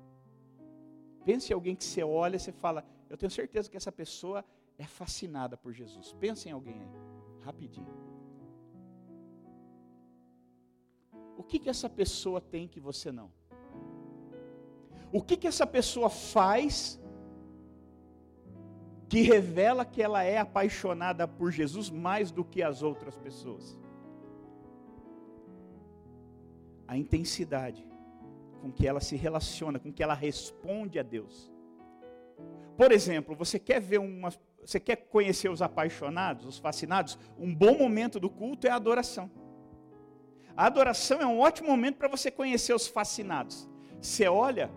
[1.25, 4.45] Pense em alguém que você olha e você fala: Eu tenho certeza que essa pessoa
[4.79, 6.13] é fascinada por Jesus.
[6.15, 6.89] Pense em alguém aí,
[7.41, 7.89] rapidinho.
[11.37, 13.31] O que, que essa pessoa tem que você não?
[15.13, 17.01] O que, que essa pessoa faz
[19.09, 23.77] que revela que ela é apaixonada por Jesus mais do que as outras pessoas?
[26.91, 27.87] a intensidade
[28.61, 31.49] com que ela se relaciona, com que ela responde a Deus.
[32.77, 34.31] Por exemplo, você quer ver uma,
[34.61, 37.19] você quer conhecer os apaixonados, os fascinados?
[37.39, 39.31] Um bom momento do culto é a adoração.
[40.57, 43.69] A adoração é um ótimo momento para você conhecer os fascinados.
[44.01, 44.71] Você olha,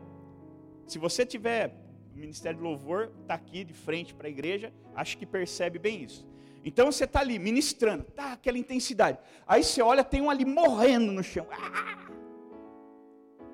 [0.88, 1.76] se você tiver
[2.14, 6.04] o Ministério do Louvor está aqui de frente para a igreja, acho que percebe bem
[6.04, 6.28] isso.
[6.64, 9.20] Então você está ali ministrando, tá aquela intensidade.
[9.46, 11.48] Aí você olha, tem um ali morrendo no chão.
[11.52, 12.08] Ah!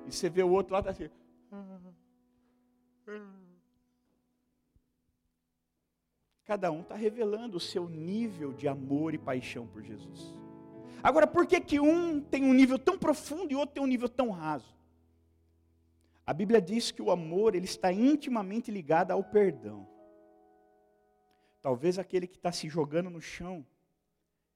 [0.06, 1.08] E você vê o outro lá, tá assim.
[6.50, 10.34] Cada um está revelando o seu nível de amor e paixão por Jesus.
[11.00, 14.08] Agora, por que, que um tem um nível tão profundo e outro tem um nível
[14.08, 14.74] tão raso?
[16.26, 19.86] A Bíblia diz que o amor ele está intimamente ligado ao perdão.
[21.62, 23.64] Talvez aquele que está se jogando no chão,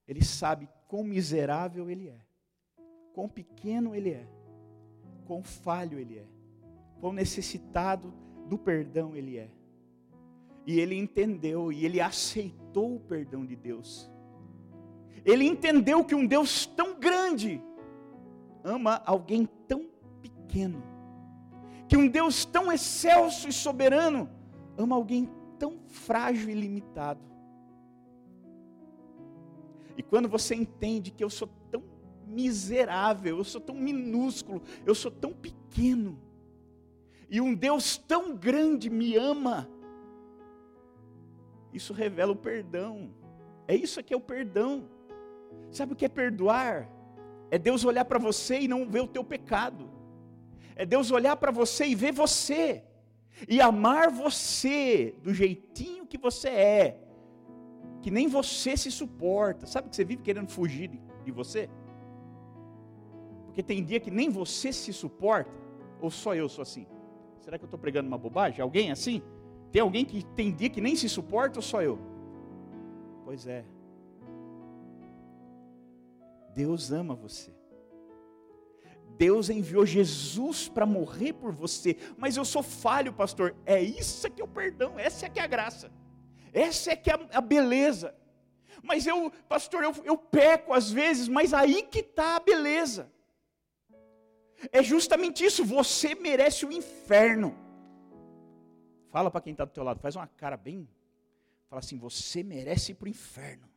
[0.09, 2.19] ele sabe quão miserável ele é,
[3.13, 4.27] quão pequeno ele é,
[5.27, 6.27] quão falho ele é,
[6.99, 8.13] quão necessitado
[8.49, 9.49] do perdão ele é.
[10.67, 14.11] E ele entendeu e ele aceitou o perdão de Deus.
[15.25, 17.63] Ele entendeu que um Deus tão grande
[18.63, 19.89] ama alguém tão
[20.23, 20.83] pequeno.
[21.89, 24.29] Que um Deus tão excelso e soberano
[24.77, 27.21] ama alguém tão frágil e limitado.
[29.97, 31.83] E quando você entende que eu sou tão
[32.27, 36.19] miserável, eu sou tão minúsculo, eu sou tão pequeno,
[37.29, 39.69] e um Deus tão grande me ama,
[41.75, 43.11] isso revela o perdão.
[43.69, 44.89] É isso que é o perdão.
[45.71, 46.89] Sabe o que é perdoar?
[47.51, 49.91] É Deus olhar para você e não ver o teu pecado.
[50.77, 52.83] É Deus olhar para você e ver você
[53.49, 57.01] e amar você do jeitinho que você é,
[58.03, 59.67] que nem você se suporta.
[59.67, 60.89] Sabe que você vive querendo fugir
[61.25, 61.69] de, você?
[63.47, 65.51] Porque tem dia que nem você se suporta,
[66.01, 66.87] ou só eu sou assim?
[67.41, 68.61] Será que eu estou pregando uma bobagem?
[68.61, 69.23] Alguém assim?
[69.75, 71.99] Tem alguém que tem dia que nem se suporta ou só eu?
[73.25, 73.65] Pois é.
[76.55, 77.53] Deus ama você.
[79.19, 83.57] Deus enviou Jesus para morrer por você, mas eu sou falho, pastor.
[83.67, 85.91] É isso que é o perdão, essa é que é a graça,
[86.53, 88.15] essa é que é a beleza.
[88.81, 93.11] Mas eu, pastor, eu, eu peco às vezes, mas aí que está a beleza.
[94.71, 97.64] É justamente isso, você merece o inferno.
[99.15, 100.89] Fala para quem está do teu lado, faz uma cara bem,
[101.69, 103.69] fala assim, você merece ir para o inferno.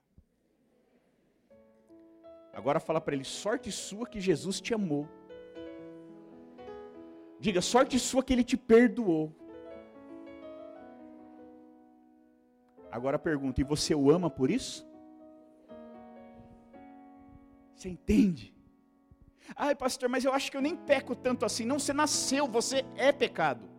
[2.51, 5.07] Agora fala para ele, sorte sua que Jesus te amou.
[7.39, 9.31] Diga, sorte sua que ele te perdoou.
[12.91, 14.89] Agora pergunta, e você o ama por isso?
[17.75, 18.55] Você entende?
[19.55, 21.63] Ai, pastor, mas eu acho que eu nem peco tanto assim.
[21.63, 23.76] Não, você nasceu, você é pecado.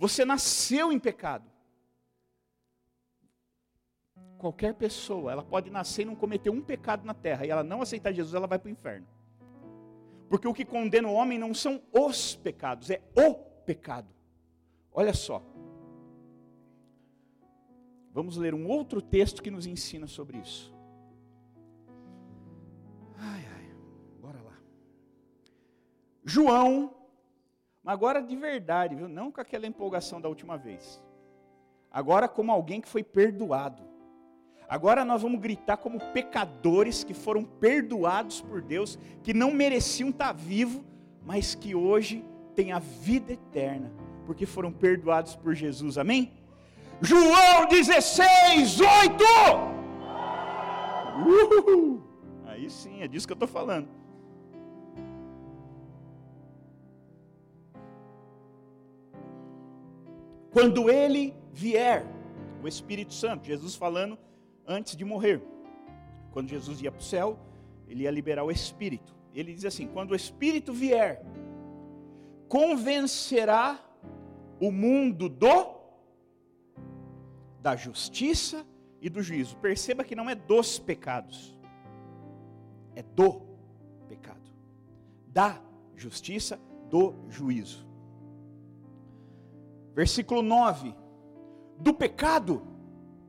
[0.00, 1.44] Você nasceu em pecado.
[4.38, 7.82] Qualquer pessoa, ela pode nascer e não cometer um pecado na terra, e ela não
[7.82, 9.06] aceitar Jesus, ela vai para o inferno.
[10.30, 14.08] Porque o que condena o homem não são os pecados, é o pecado.
[14.90, 15.42] Olha só.
[18.10, 20.74] Vamos ler um outro texto que nos ensina sobre isso.
[23.18, 23.74] Ai, ai,
[24.18, 24.56] bora lá.
[26.24, 26.99] João,
[27.84, 29.08] agora de verdade, viu?
[29.08, 31.02] Não com aquela empolgação da última vez.
[31.90, 33.82] Agora como alguém que foi perdoado.
[34.68, 40.32] Agora nós vamos gritar como pecadores que foram perdoados por Deus, que não mereciam estar
[40.32, 40.82] vivos,
[41.24, 42.24] mas que hoje
[42.54, 43.90] têm a vida eterna,
[44.26, 45.98] porque foram perdoados por Jesus.
[45.98, 46.32] Amém?
[47.00, 49.24] João 16, 8.
[51.26, 52.02] Uhul.
[52.46, 53.88] Aí sim, é disso que eu estou falando.
[60.50, 62.04] Quando ele vier,
[62.62, 64.18] o Espírito Santo, Jesus falando
[64.66, 65.42] antes de morrer.
[66.32, 67.38] Quando Jesus ia para o céu,
[67.88, 69.14] ele ia liberar o Espírito.
[69.34, 71.24] Ele diz assim: quando o Espírito vier,
[72.48, 73.78] convencerá
[74.60, 75.80] o mundo do
[77.60, 78.66] da justiça
[79.00, 79.56] e do juízo.
[79.56, 81.56] Perceba que não é dos pecados,
[82.94, 83.42] é do
[84.08, 84.50] pecado,
[85.26, 85.60] da
[85.94, 87.89] justiça, do juízo.
[89.94, 90.94] Versículo 9:
[91.78, 92.62] do pecado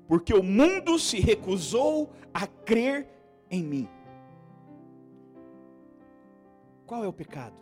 [0.08, 3.08] porque o mundo se recusou a crer
[3.50, 3.88] em mim.
[6.86, 7.56] Qual é o pecado?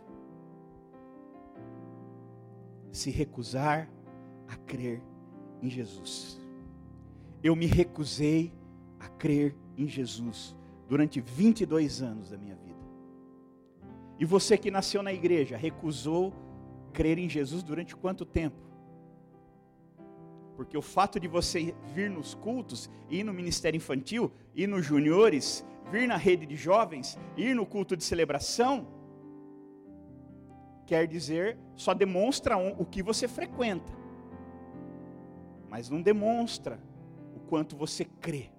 [2.90, 3.88] Se recusar
[4.48, 5.00] a crer
[5.62, 6.40] em Jesus.
[7.40, 8.52] Eu me recusei
[8.98, 10.56] a crer em Jesus
[10.88, 12.80] durante 22 anos da minha vida.
[14.18, 16.34] E você que nasceu na igreja, recusou
[16.92, 18.69] crer em Jesus durante quanto tempo?
[20.60, 25.64] Porque o fato de você vir nos cultos, ir no ministério infantil, ir nos juniores,
[25.90, 28.86] vir na rede de jovens, ir no culto de celebração,
[30.86, 33.90] quer dizer, só demonstra o que você frequenta,
[35.70, 36.78] mas não demonstra
[37.34, 38.50] o quanto você crê.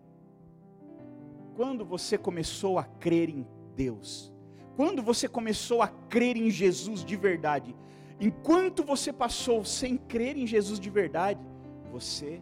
[1.56, 3.46] Quando você começou a crer em
[3.76, 4.34] Deus,
[4.76, 7.76] quando você começou a crer em Jesus de verdade,
[8.20, 11.51] enquanto você passou sem crer em Jesus de verdade,
[11.92, 12.42] você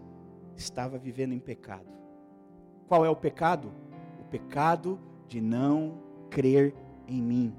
[0.55, 1.89] estava vivendo em pecado.
[2.87, 3.71] Qual é o pecado?
[4.19, 5.97] O pecado de não
[6.29, 6.73] crer
[7.07, 7.53] em mim,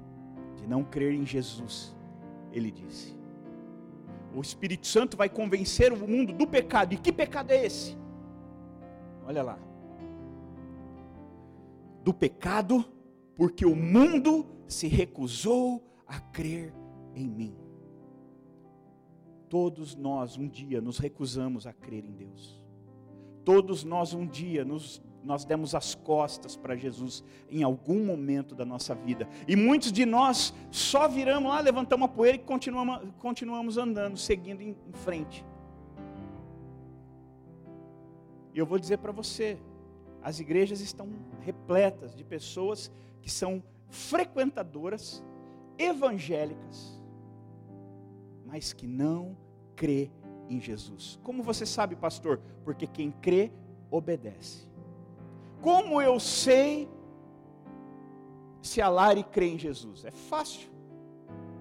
[0.55, 1.95] de não crer em Jesus.
[2.51, 3.19] Ele disse.
[4.33, 6.93] O Espírito Santo vai convencer o mundo do pecado.
[6.93, 7.97] E que pecado é esse?
[9.25, 9.59] Olha lá.
[12.03, 12.85] Do pecado,
[13.35, 16.73] porque o mundo se recusou a crer
[17.13, 17.60] em mim.
[19.51, 22.57] Todos nós um dia nos recusamos a crer em Deus.
[23.43, 28.63] Todos nós um dia nos, nós demos as costas para Jesus em algum momento da
[28.63, 29.27] nossa vida.
[29.45, 34.61] E muitos de nós só viramos lá, levantamos a poeira e continuamos, continuamos andando, seguindo
[34.61, 35.43] em, em frente.
[38.53, 39.59] E eu vou dizer para você,
[40.23, 41.09] as igrejas estão
[41.41, 42.89] repletas de pessoas
[43.21, 45.21] que são frequentadoras,
[45.77, 47.00] evangélicas,
[48.51, 49.37] mas que não
[49.77, 50.11] crê
[50.49, 51.17] em Jesus.
[51.23, 52.41] Como você sabe, pastor?
[52.65, 53.49] Porque quem crê,
[53.89, 54.67] obedece.
[55.61, 56.89] Como eu sei
[58.61, 60.03] se a Lari crê em Jesus?
[60.03, 60.69] É fácil.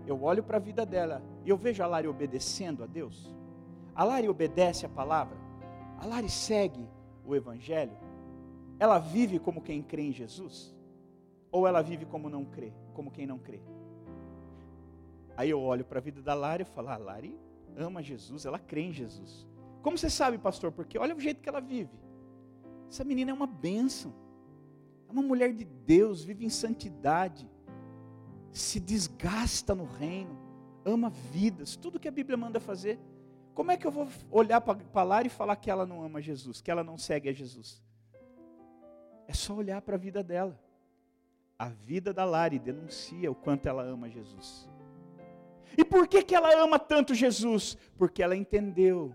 [0.05, 3.33] Eu olho para a vida dela e eu vejo a Lari obedecendo a Deus.
[3.95, 5.39] A Lari obedece a palavra.
[5.97, 6.89] A Lari segue
[7.25, 7.97] o Evangelho.
[8.81, 10.75] Ela vive como quem crê em Jesus?
[11.53, 13.63] Ou ela vive como não crê, como quem não crê?
[15.41, 17.35] Aí eu olho para a vida da Lari e falo, ah, Lari
[17.75, 19.49] ama Jesus, ela crê em Jesus.
[19.81, 20.71] Como você sabe, pastor?
[20.71, 21.99] Porque olha o jeito que ela vive.
[22.91, 24.13] Essa menina é uma bênção.
[25.09, 27.51] É uma mulher de Deus, vive em santidade,
[28.53, 30.39] se desgasta no reino,
[30.85, 33.01] ama vidas, tudo que a Bíblia manda fazer.
[33.55, 36.21] Como é que eu vou olhar para a Lari e falar que ela não ama
[36.21, 37.83] Jesus, que ela não segue a Jesus?
[39.27, 40.63] É só olhar para a vida dela.
[41.59, 44.70] A vida da Lari denuncia o quanto ela ama Jesus.
[45.77, 47.77] E por que, que ela ama tanto Jesus?
[47.97, 49.15] Porque ela entendeu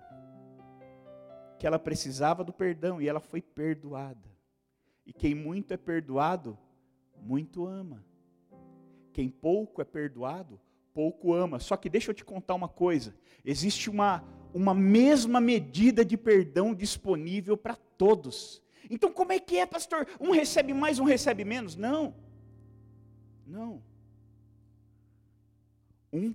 [1.58, 4.30] que ela precisava do perdão e ela foi perdoada.
[5.06, 6.58] E quem muito é perdoado,
[7.22, 8.04] muito ama.
[9.14, 10.60] Quem pouco é perdoado,
[10.94, 11.60] pouco ama.
[11.60, 16.74] Só que deixa eu te contar uma coisa: existe uma, uma mesma medida de perdão
[16.74, 18.62] disponível para todos.
[18.90, 20.08] Então, como é que é, pastor?
[20.20, 21.76] Um recebe mais, um recebe menos?
[21.76, 22.16] Não.
[23.46, 23.82] Não.
[26.16, 26.34] Um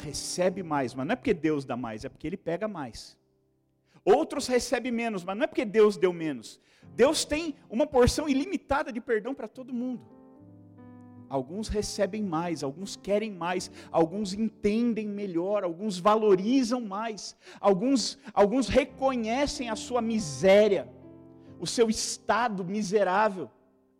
[0.00, 3.16] recebe mais, mas não é porque Deus dá mais, é porque ele pega mais.
[4.04, 6.60] Outros recebem menos, mas não é porque Deus deu menos.
[6.94, 10.02] Deus tem uma porção ilimitada de perdão para todo mundo.
[11.28, 19.68] Alguns recebem mais, alguns querem mais, alguns entendem melhor, alguns valorizam mais, alguns, alguns reconhecem
[19.68, 20.88] a sua miséria,
[21.60, 23.50] o seu estado miserável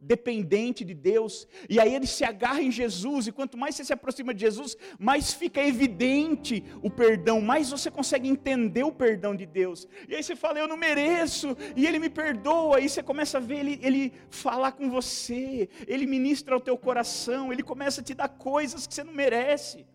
[0.01, 3.93] dependente de Deus, e aí ele se agarra em Jesus, e quanto mais você se
[3.93, 9.45] aproxima de Jesus, mais fica evidente o perdão, mais você consegue entender o perdão de
[9.45, 9.89] Deus.
[10.09, 13.41] E aí você fala, eu não mereço, e ele me perdoa, e você começa a
[13.41, 18.15] ver ele, ele falar com você, ele ministra ao teu coração, ele começa a te
[18.15, 19.87] dar coisas que você não merece.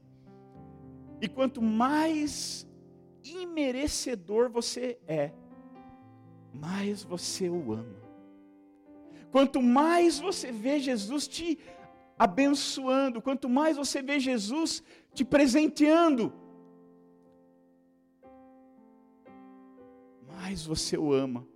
[1.21, 2.67] E quanto mais
[3.23, 5.31] imerecedor você é,
[6.53, 8.02] mais você o ama.
[9.33, 11.57] Quanto mais você vê Jesus te
[12.19, 16.31] abençoando, quanto mais você vê Jesus te presenteando,
[20.27, 21.47] mais você o ama.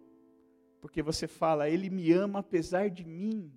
[0.82, 3.54] Porque você fala, Ele me ama apesar de mim.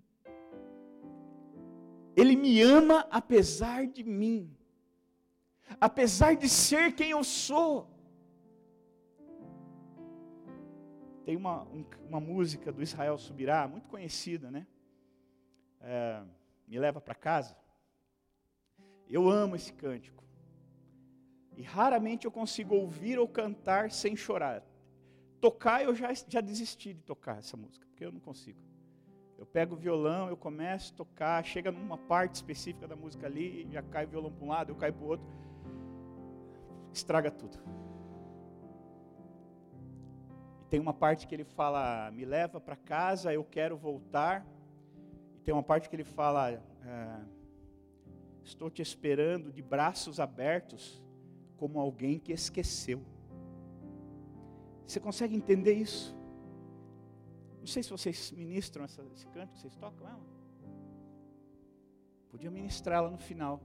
[2.14, 4.54] Ele me ama apesar de mim.
[5.80, 7.89] Apesar de ser quem eu sou.
[11.24, 14.66] Tem uma, um, uma música do Israel Subirá, muito conhecida, né?
[15.80, 16.22] É,
[16.66, 17.56] me leva para casa.
[19.08, 20.24] Eu amo esse cântico.
[21.56, 24.62] E raramente eu consigo ouvir ou cantar sem chorar.
[25.40, 28.60] Tocar, eu já, já desisti de tocar essa música, porque eu não consigo.
[29.36, 33.66] Eu pego o violão, eu começo a tocar, chega numa parte específica da música ali,
[33.70, 35.26] já cai o violão para um lado, eu caio para o outro.
[36.92, 37.58] Estraga tudo
[40.70, 44.46] tem uma parte que ele fala, me leva para casa, eu quero voltar.
[45.36, 46.60] E tem uma parte que ele fala, é,
[48.44, 51.02] estou te esperando de braços abertos,
[51.56, 53.02] como alguém que esqueceu.
[54.86, 56.16] Você consegue entender isso?
[57.58, 60.24] Não sei se vocês ministram essa, esse canto, vocês tocam ela?
[62.30, 63.60] Podia ministrar ela no final.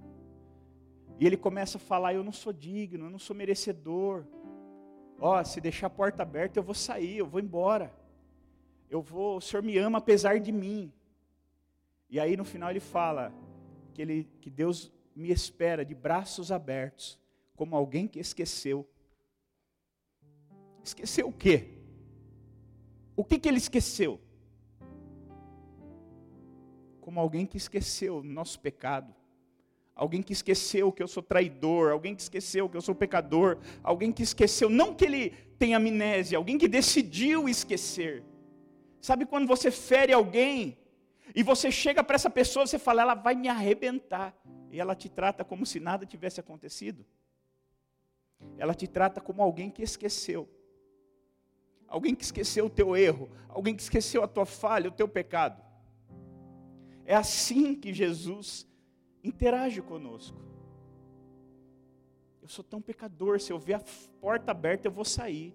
[1.19, 4.25] E ele começa a falar: Eu não sou digno, eu não sou merecedor,
[5.19, 7.93] Ó, se deixar a porta aberta, eu vou sair, eu vou embora.
[8.89, 10.91] Eu vou, o Senhor me ama apesar de mim.
[12.09, 13.33] E aí no final ele fala
[13.93, 17.19] que, ele, que Deus me espera de braços abertos,
[17.55, 18.87] como alguém que esqueceu.
[20.83, 21.79] Esqueceu o quê?
[23.15, 24.19] O que, que ele esqueceu?
[26.99, 29.15] Como alguém que esqueceu o nosso pecado
[29.95, 34.11] alguém que esqueceu que eu sou traidor, alguém que esqueceu que eu sou pecador, alguém
[34.11, 38.23] que esqueceu, não que ele tenha amnésia, alguém que decidiu esquecer.
[38.99, 40.77] Sabe quando você fere alguém
[41.33, 44.35] e você chega para essa pessoa, você fala, ela vai me arrebentar,
[44.69, 47.05] e ela te trata como se nada tivesse acontecido?
[48.57, 50.49] Ela te trata como alguém que esqueceu.
[51.87, 55.63] Alguém que esqueceu o teu erro, alguém que esqueceu a tua falha, o teu pecado.
[57.05, 58.67] É assim que Jesus
[59.27, 60.37] interage conosco.
[62.41, 63.83] Eu sou tão pecador, se eu ver a
[64.21, 65.53] porta aberta, eu vou sair.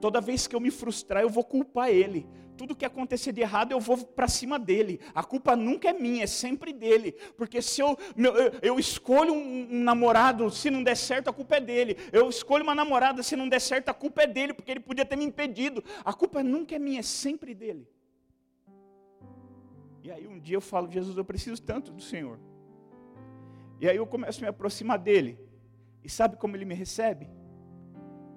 [0.00, 2.26] Toda vez que eu me frustrar, eu vou culpar ele.
[2.56, 5.00] Tudo que acontecer de errado, eu vou para cima dele.
[5.14, 7.12] A culpa nunca é minha, é sempre dele.
[7.36, 11.56] Porque se eu, eu, eu escolho um, um, namorado, se não der certo, a culpa
[11.56, 11.96] é dele.
[12.12, 15.04] Eu escolho uma namorada, se não der certo, a culpa é dele, porque ele podia
[15.04, 15.82] ter me impedido.
[16.04, 17.88] A culpa nunca é minha, é sempre dele.
[20.02, 22.38] E aí um dia eu falo, Jesus, eu preciso tanto do Senhor.
[23.80, 25.38] E aí eu começo a me aproximar dele.
[26.02, 27.28] E sabe como ele me recebe?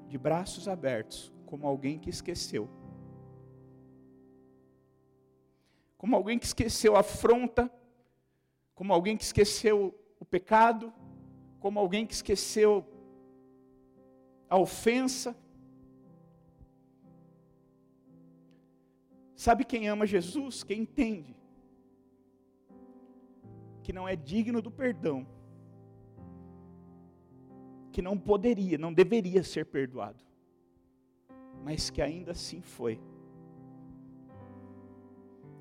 [0.07, 2.69] De braços abertos, como alguém que esqueceu.
[5.97, 7.71] Como alguém que esqueceu a afronta,
[8.73, 10.93] como alguém que esqueceu o pecado,
[11.59, 12.85] como alguém que esqueceu
[14.49, 15.35] a ofensa.
[19.35, 20.63] Sabe quem ama Jesus?
[20.63, 21.38] Quem entende
[23.89, 25.25] que não é digno do perdão,
[27.91, 30.23] que não poderia, não deveria ser perdoado,
[31.63, 33.01] mas que ainda assim foi.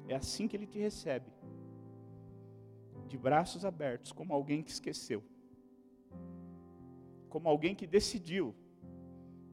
[0.07, 1.33] É assim que ele te recebe,
[3.07, 5.24] de braços abertos, como alguém que esqueceu,
[7.31, 8.55] como alguém que decidiu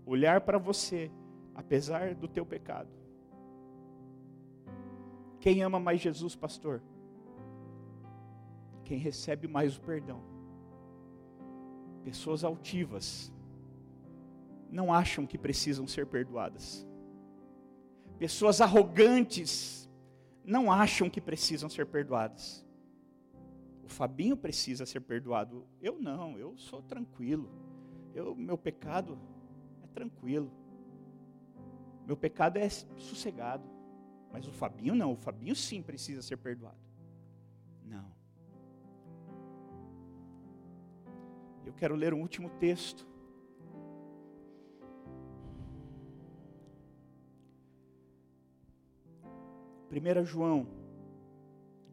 [0.06, 1.10] olhar para você,
[1.54, 2.94] apesar do teu pecado.
[5.40, 6.84] Quem ama mais Jesus, pastor?
[8.86, 10.22] Quem recebe mais o perdão.
[12.04, 13.34] Pessoas altivas
[14.70, 16.88] não acham que precisam ser perdoadas.
[18.18, 19.90] Pessoas arrogantes
[20.44, 22.66] não acham que precisam ser perdoadas.
[23.84, 25.66] O Fabinho precisa ser perdoado.
[25.82, 27.50] Eu não, eu sou tranquilo.
[28.14, 29.18] Eu, meu pecado
[29.84, 30.52] é tranquilo.
[32.06, 33.68] Meu pecado é sossegado.
[34.32, 36.78] Mas o Fabinho não, o Fabinho sim precisa ser perdoado.
[37.84, 38.15] Não.
[41.66, 43.08] Eu quero ler um último texto.
[49.90, 50.68] Primeira João,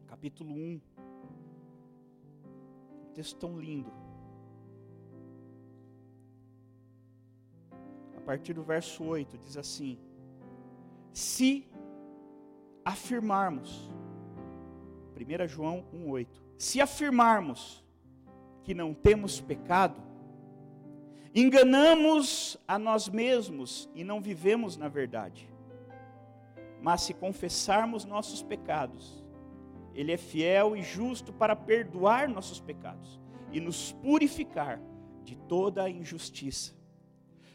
[0.07, 0.81] capítulo 1.
[3.01, 3.91] Um texto tão lindo.
[8.15, 9.99] A partir do verso 8 diz assim:
[11.11, 11.67] Se
[12.85, 13.89] afirmarmos
[15.15, 16.27] 1 João 1,8.
[16.57, 17.82] Se afirmarmos
[18.63, 20.01] que não temos pecado,
[21.35, 25.49] enganamos a nós mesmos e não vivemos na verdade.
[26.81, 29.23] Mas se confessarmos nossos pecados,
[29.93, 33.19] Ele é fiel e justo para perdoar nossos pecados
[33.51, 34.79] e nos purificar
[35.23, 36.73] de toda a injustiça.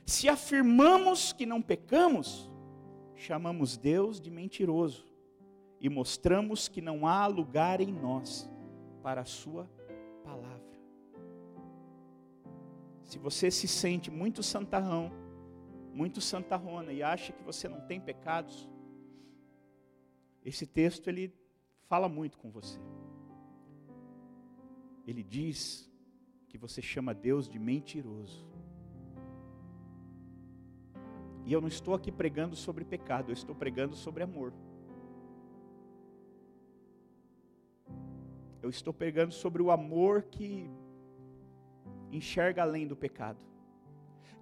[0.07, 2.51] Se afirmamos que não pecamos,
[3.15, 5.07] chamamos Deus de mentiroso
[5.81, 8.51] e mostramos que não há lugar em nós
[9.03, 9.69] para a Sua
[13.09, 15.11] Se você se sente muito santarrão,
[15.95, 18.69] muito santarrona e acha que você não tem pecados,
[20.45, 21.35] esse texto ele
[21.87, 22.79] fala muito com você.
[25.07, 25.91] Ele diz
[26.49, 28.47] que você chama Deus de mentiroso.
[31.47, 34.53] E eu não estou aqui pregando sobre pecado, eu estou pregando sobre amor.
[38.61, 40.71] Eu estou pregando sobre o amor que
[42.13, 43.39] enxerga além do pecado.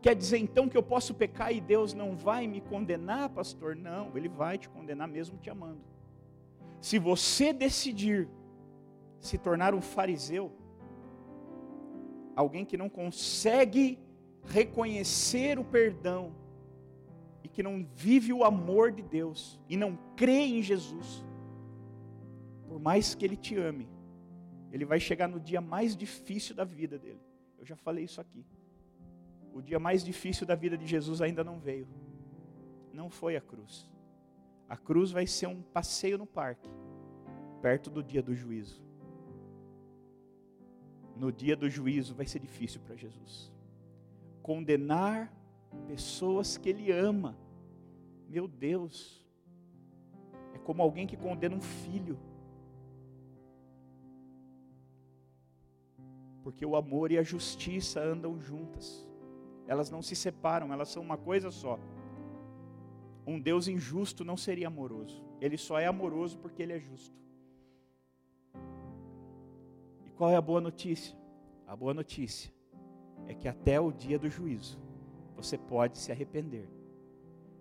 [0.01, 3.75] Quer dizer então que eu posso pecar e Deus não vai me condenar, pastor?
[3.75, 5.81] Não, Ele vai te condenar mesmo te amando.
[6.81, 8.29] Se você decidir
[9.19, 10.53] se tornar um fariseu,
[12.37, 13.99] alguém que não consegue
[14.45, 16.33] reconhecer o perdão
[17.43, 21.25] e que não vive o amor de Deus e não crê em Jesus,
[22.69, 23.89] por mais que Ele te ame,
[24.77, 27.21] ele vai chegar no dia mais difícil da vida dele.
[27.59, 28.45] Eu já falei isso aqui.
[29.53, 31.89] O dia mais difícil da vida de Jesus ainda não veio.
[32.93, 33.91] Não foi a cruz.
[34.69, 36.69] A cruz vai ser um passeio no parque,
[37.63, 38.85] perto do dia do juízo.
[41.17, 43.53] No dia do juízo vai ser difícil para Jesus.
[44.43, 45.33] Condenar
[45.87, 47.37] pessoas que ele ama.
[48.29, 49.25] Meu Deus.
[50.53, 52.19] É como alguém que condena um filho.
[56.47, 59.05] Porque o amor e a justiça andam juntas.
[59.67, 61.77] Elas não se separam, elas são uma coisa só.
[63.27, 65.25] Um Deus injusto não seria amoroso.
[65.41, 67.21] Ele só é amoroso porque ele é justo.
[70.07, 71.19] E qual é a boa notícia?
[71.67, 72.55] A boa notícia
[73.27, 74.79] é que até o dia do juízo
[75.35, 76.71] você pode se arrepender.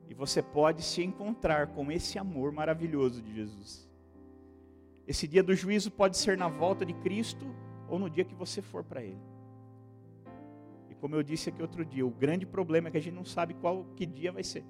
[0.07, 3.89] E você pode se encontrar com esse amor maravilhoso de Jesus.
[5.07, 7.47] Esse dia do juízo pode ser na volta de Cristo
[7.87, 9.21] ou no dia que você for para Ele.
[10.89, 13.25] E como eu disse aqui outro dia, o grande problema é que a gente não
[13.25, 14.63] sabe qual que dia vai ser.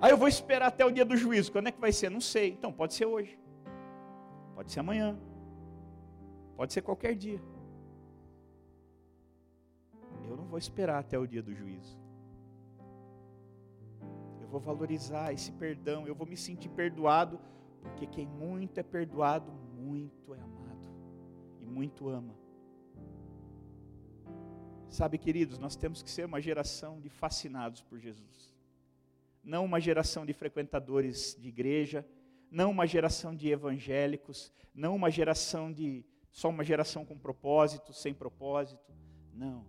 [0.00, 1.50] Aí eu vou esperar até o dia do juízo.
[1.50, 2.10] Quando é que vai ser?
[2.10, 2.50] Não sei.
[2.50, 3.38] Então pode ser hoje.
[4.54, 5.18] Pode ser amanhã.
[6.56, 7.40] Pode ser qualquer dia.
[10.28, 11.98] Eu não vou esperar até o dia do juízo.
[14.40, 16.06] Eu vou valorizar esse perdão.
[16.06, 17.40] Eu vou me sentir perdoado.
[17.82, 20.67] Porque quem muito é perdoado, muito é amado
[21.78, 22.34] muito ama.
[24.90, 28.52] Sabe, queridos, nós temos que ser uma geração de fascinados por Jesus.
[29.44, 32.04] Não uma geração de frequentadores de igreja,
[32.50, 38.12] não uma geração de evangélicos, não uma geração de só uma geração com propósito, sem
[38.12, 38.92] propósito.
[39.32, 39.64] Não.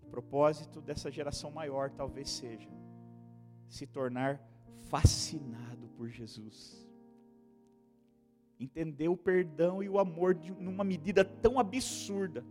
[0.00, 2.70] O propósito dessa geração maior talvez seja
[3.68, 4.40] se tornar
[4.88, 6.87] fascinado por Jesus
[8.58, 12.44] entender o perdão e o amor de, numa medida tão absurda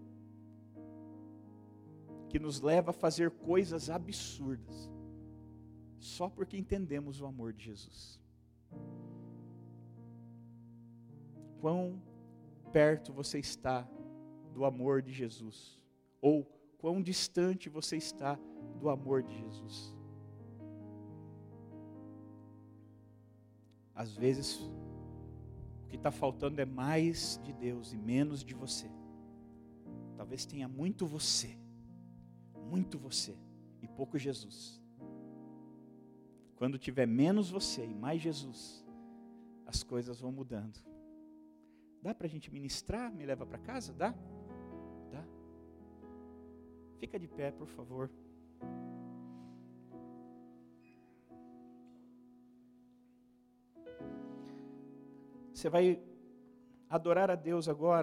[2.29, 4.89] que nos leva a fazer coisas absurdas
[5.99, 8.19] só porque entendemos o amor de Jesus.
[11.59, 12.01] Quão
[12.71, 13.87] perto você está
[14.53, 15.79] do amor de Jesus
[16.21, 16.43] ou
[16.77, 18.39] quão distante você está
[18.79, 19.95] do amor de Jesus.
[23.93, 24.59] Às vezes
[25.87, 28.91] o que está faltando é mais de Deus e menos de você.
[30.17, 31.57] Talvez tenha muito você,
[32.69, 33.37] muito você
[33.81, 34.83] e pouco Jesus.
[36.57, 38.85] Quando tiver menos você e mais Jesus,
[39.65, 40.77] as coisas vão mudando.
[42.01, 43.09] Dá para a gente ministrar?
[43.09, 43.93] Me leva para casa?
[43.93, 44.13] Dá?
[45.09, 45.25] Dá?
[46.99, 48.11] Fica de pé, por favor.
[55.57, 55.99] Você vai
[56.87, 57.95] adorar a Deus agora